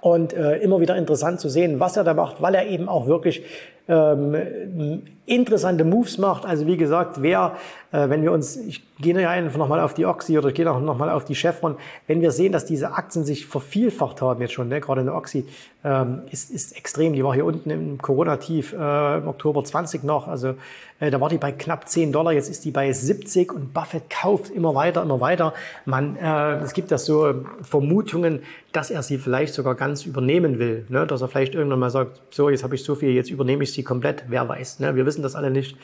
und 0.00 0.32
äh, 0.32 0.56
immer 0.56 0.80
wieder 0.80 0.96
interessant 0.96 1.38
zu 1.38 1.48
sehen, 1.48 1.78
was 1.78 1.96
er 1.96 2.02
da 2.02 2.12
macht, 2.12 2.42
weil 2.42 2.56
er 2.56 2.66
eben 2.66 2.88
auch 2.88 3.06
wirklich 3.06 3.44
ähm, 3.88 5.02
interessante 5.28 5.84
Moves 5.84 6.18
macht. 6.18 6.44
Also 6.44 6.66
wie 6.66 6.76
gesagt, 6.76 7.22
wer, 7.22 7.56
äh, 7.92 8.08
wenn 8.08 8.22
wir 8.22 8.32
uns, 8.32 8.56
ich 8.56 8.82
gehe 8.98 9.18
ja 9.20 9.30
einfach 9.30 9.58
nochmal 9.58 9.80
auf 9.80 9.94
die 9.94 10.06
Oxy 10.06 10.38
oder 10.38 10.48
ich 10.48 10.54
gehe 10.54 10.64
nochmal 10.64 11.10
auf 11.10 11.24
die 11.24 11.34
Chevron, 11.34 11.76
wenn 12.06 12.20
wir 12.20 12.30
sehen, 12.30 12.52
dass 12.52 12.64
diese 12.64 12.92
Aktien 12.92 13.24
sich 13.24 13.46
vervielfacht 13.46 14.20
haben 14.22 14.40
jetzt 14.40 14.52
schon, 14.52 14.68
ne, 14.68 14.80
gerade 14.80 15.02
eine 15.02 15.14
Oxy 15.14 15.46
ähm, 15.84 16.22
ist, 16.30 16.50
ist 16.50 16.76
extrem. 16.76 17.12
Die 17.12 17.24
war 17.24 17.34
hier 17.34 17.44
unten 17.44 17.70
im 17.70 17.98
Corona-Tief 17.98 18.72
äh, 18.72 19.18
im 19.18 19.28
Oktober 19.28 19.64
20 19.64 20.04
noch, 20.04 20.28
also 20.28 20.54
äh, 21.00 21.10
da 21.10 21.20
war 21.20 21.28
die 21.28 21.38
bei 21.38 21.52
knapp 21.52 21.88
10 21.88 22.12
Dollar, 22.12 22.32
jetzt 22.32 22.48
ist 22.48 22.64
die 22.64 22.70
bei 22.70 22.92
70 22.92 23.52
und 23.52 23.72
Buffett 23.72 24.10
kauft 24.10 24.50
immer 24.50 24.74
weiter, 24.74 25.02
immer 25.02 25.20
weiter. 25.20 25.54
Man, 25.84 26.16
äh, 26.16 26.56
es 26.56 26.72
gibt 26.72 26.90
ja 26.90 26.98
so 26.98 27.34
Vermutungen, 27.62 28.42
dass 28.72 28.90
er 28.90 29.02
sie 29.02 29.18
vielleicht 29.18 29.54
sogar 29.54 29.74
ganz 29.74 30.04
übernehmen 30.04 30.58
will, 30.58 30.84
ne? 30.88 31.06
dass 31.06 31.22
er 31.22 31.28
vielleicht 31.28 31.54
irgendwann 31.54 31.78
mal 31.78 31.90
sagt, 31.90 32.20
so, 32.30 32.50
jetzt 32.50 32.64
habe 32.64 32.74
ich 32.74 32.84
so 32.84 32.94
viel, 32.94 33.10
jetzt 33.10 33.30
übernehme 33.30 33.62
ich 33.62 33.72
sie 33.72 33.77
sie 33.78 33.84
komplett, 33.84 34.24
wer 34.28 34.48
weiß. 34.48 34.80
Ne? 34.80 34.96
Wir 34.96 35.06
wissen 35.06 35.22
das 35.22 35.34
alle 35.34 35.50
nicht, 35.50 35.76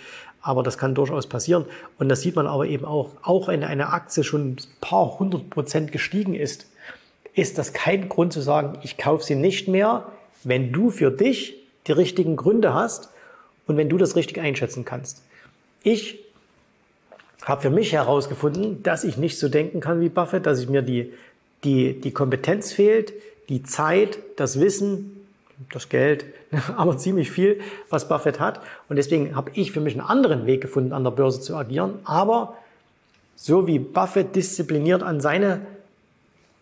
aber 0.43 0.63
das 0.63 0.77
kann 0.77 0.95
durchaus 0.95 1.27
passieren. 1.27 1.65
Und 1.99 2.09
das 2.09 2.21
sieht 2.21 2.37
man 2.37 2.47
aber 2.47 2.67
eben 2.67 2.85
auch, 2.85 3.11
auch 3.23 3.49
wenn 3.49 3.65
eine 3.65 3.93
Aktie 3.93 4.25
schon 4.25 4.53
ein 4.53 4.57
paar 4.81 5.19
hundert 5.19 5.49
Prozent 5.51 5.93
gestiegen 5.93 6.35
ist, 6.35 6.67
ist 7.35 7.59
das 7.59 7.73
kein 7.73 8.09
Grund 8.09 8.33
zu 8.33 8.41
sagen, 8.41 8.79
ich 8.83 8.97
kaufe 8.97 9.25
sie 9.25 9.35
nicht 9.35 9.69
mehr, 9.69 10.07
wenn 10.43 10.73
du 10.73 10.91
für 10.91 11.11
dich 11.11 11.57
die 11.87 11.93
richtigen 11.93 12.37
Gründe 12.37 12.75
hast 12.75 13.11
und 13.67 13.77
wenn 13.77 13.89
du 13.89 13.97
das 13.97 14.17
richtig 14.17 14.41
einschätzen 14.41 14.85
kannst. 14.85 15.23
Ich 15.83 16.21
habe 17.43 17.63
für 17.63 17.71
mich 17.71 17.93
herausgefunden, 17.93 18.83
dass 18.83 19.05
ich 19.05 19.17
nicht 19.17 19.39
so 19.39 19.49
denken 19.49 19.81
kann 19.81 20.01
wie 20.01 20.09
Buffett, 20.09 20.47
dass 20.47 20.61
ich 20.61 20.69
mir 20.69 20.83
die, 20.83 21.13
die, 21.63 22.01
die 22.01 22.11
Kompetenz 22.11 22.73
fehlt, 22.73 23.13
die 23.49 23.63
Zeit, 23.63 24.19
das 24.37 24.61
Wissen, 24.61 25.24
das 25.73 25.89
Geld, 25.89 26.25
aber 26.77 26.97
ziemlich 26.97 27.31
viel, 27.31 27.61
was 27.91 28.09
Buffett 28.09 28.41
hat. 28.41 28.61
Und 28.89 28.97
deswegen 28.97 29.37
habe 29.37 29.51
ich 29.55 29.73
für 29.73 29.81
mich 29.81 29.95
einen 29.95 30.07
anderen 30.07 30.47
Weg 30.47 30.61
gefunden, 30.61 30.93
an 30.93 31.05
der 31.05 31.11
Börse 31.11 31.41
zu 31.41 31.57
agieren. 31.57 31.99
Aber 32.05 32.55
so 33.37 33.67
wie 33.67 33.79
Buffett 33.79 34.35
diszipliniert 34.37 35.03
an 35.03 35.21
seine 35.21 35.61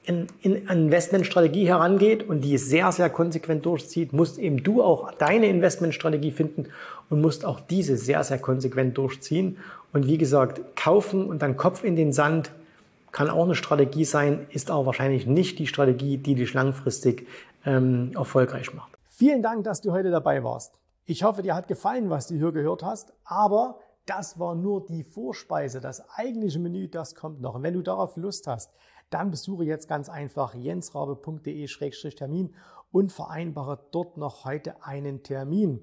in, 0.04 0.26
in 0.40 0.66
Investmentstrategie 0.66 1.66
herangeht 1.66 2.28
und 2.28 2.40
die 2.40 2.58
sehr, 2.58 2.90
sehr 2.90 3.08
konsequent 3.08 3.64
durchzieht, 3.64 4.12
musst 4.12 4.38
eben 4.38 4.62
du 4.62 4.82
auch 4.82 5.12
deine 5.12 5.46
Investmentstrategie 5.46 6.32
finden 6.32 6.66
und 7.08 7.20
musst 7.20 7.44
auch 7.44 7.60
diese 7.60 7.96
sehr, 7.96 8.24
sehr 8.24 8.38
konsequent 8.38 8.98
durchziehen. 8.98 9.58
Und 9.92 10.06
wie 10.06 10.18
gesagt, 10.18 10.60
kaufen 10.74 11.26
und 11.26 11.42
dann 11.42 11.56
Kopf 11.56 11.84
in 11.84 11.94
den 11.94 12.12
Sand 12.12 12.50
kann 13.12 13.28
auch 13.30 13.44
eine 13.44 13.54
Strategie 13.54 14.04
sein, 14.04 14.46
ist 14.50 14.70
aber 14.70 14.86
wahrscheinlich 14.86 15.26
nicht 15.26 15.58
die 15.58 15.66
Strategie, 15.66 16.16
die 16.16 16.34
dich 16.34 16.54
langfristig 16.54 17.26
ähm, 17.64 18.12
erfolgreich 18.14 18.74
macht. 18.74 18.92
Vielen 19.08 19.42
Dank, 19.42 19.64
dass 19.64 19.80
du 19.80 19.92
heute 19.92 20.10
dabei 20.10 20.42
warst. 20.42 20.74
Ich 21.04 21.24
hoffe, 21.24 21.42
dir 21.42 21.54
hat 21.54 21.68
gefallen, 21.68 22.10
was 22.10 22.28
du 22.28 22.36
hier 22.36 22.52
gehört 22.52 22.82
hast, 22.82 23.12
aber 23.24 23.78
das 24.06 24.38
war 24.38 24.54
nur 24.54 24.86
die 24.86 25.04
Vorspeise. 25.04 25.80
Das 25.80 26.02
eigentliche 26.16 26.58
Menü, 26.58 26.88
das 26.88 27.14
kommt 27.14 27.40
noch. 27.40 27.54
Und 27.54 27.62
wenn 27.62 27.72
du 27.74 27.82
darauf 27.82 28.16
Lust 28.16 28.46
hast, 28.46 28.72
dann 29.10 29.30
besuche 29.30 29.64
jetzt 29.64 29.88
ganz 29.88 30.08
einfach 30.08 30.54
jensrabe.de-termin 30.54 32.54
und 32.90 33.12
vereinbare 33.12 33.78
dort 33.90 34.16
noch 34.16 34.44
heute 34.44 34.84
einen 34.84 35.22
Termin. 35.22 35.82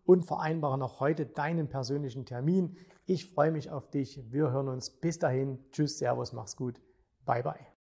und 0.05 0.25
vereinbare 0.25 0.77
noch 0.77 0.99
heute 0.99 1.25
deinen 1.25 1.69
persönlichen 1.69 2.25
Termin. 2.25 2.77
Ich 3.05 3.29
freue 3.29 3.51
mich 3.51 3.69
auf 3.69 3.89
dich. 3.89 4.21
Wir 4.31 4.51
hören 4.51 4.67
uns. 4.67 4.89
Bis 4.89 5.19
dahin. 5.19 5.59
Tschüss, 5.71 5.97
Servus, 5.97 6.33
mach's 6.33 6.55
gut. 6.55 6.81
Bye 7.25 7.43
bye. 7.43 7.70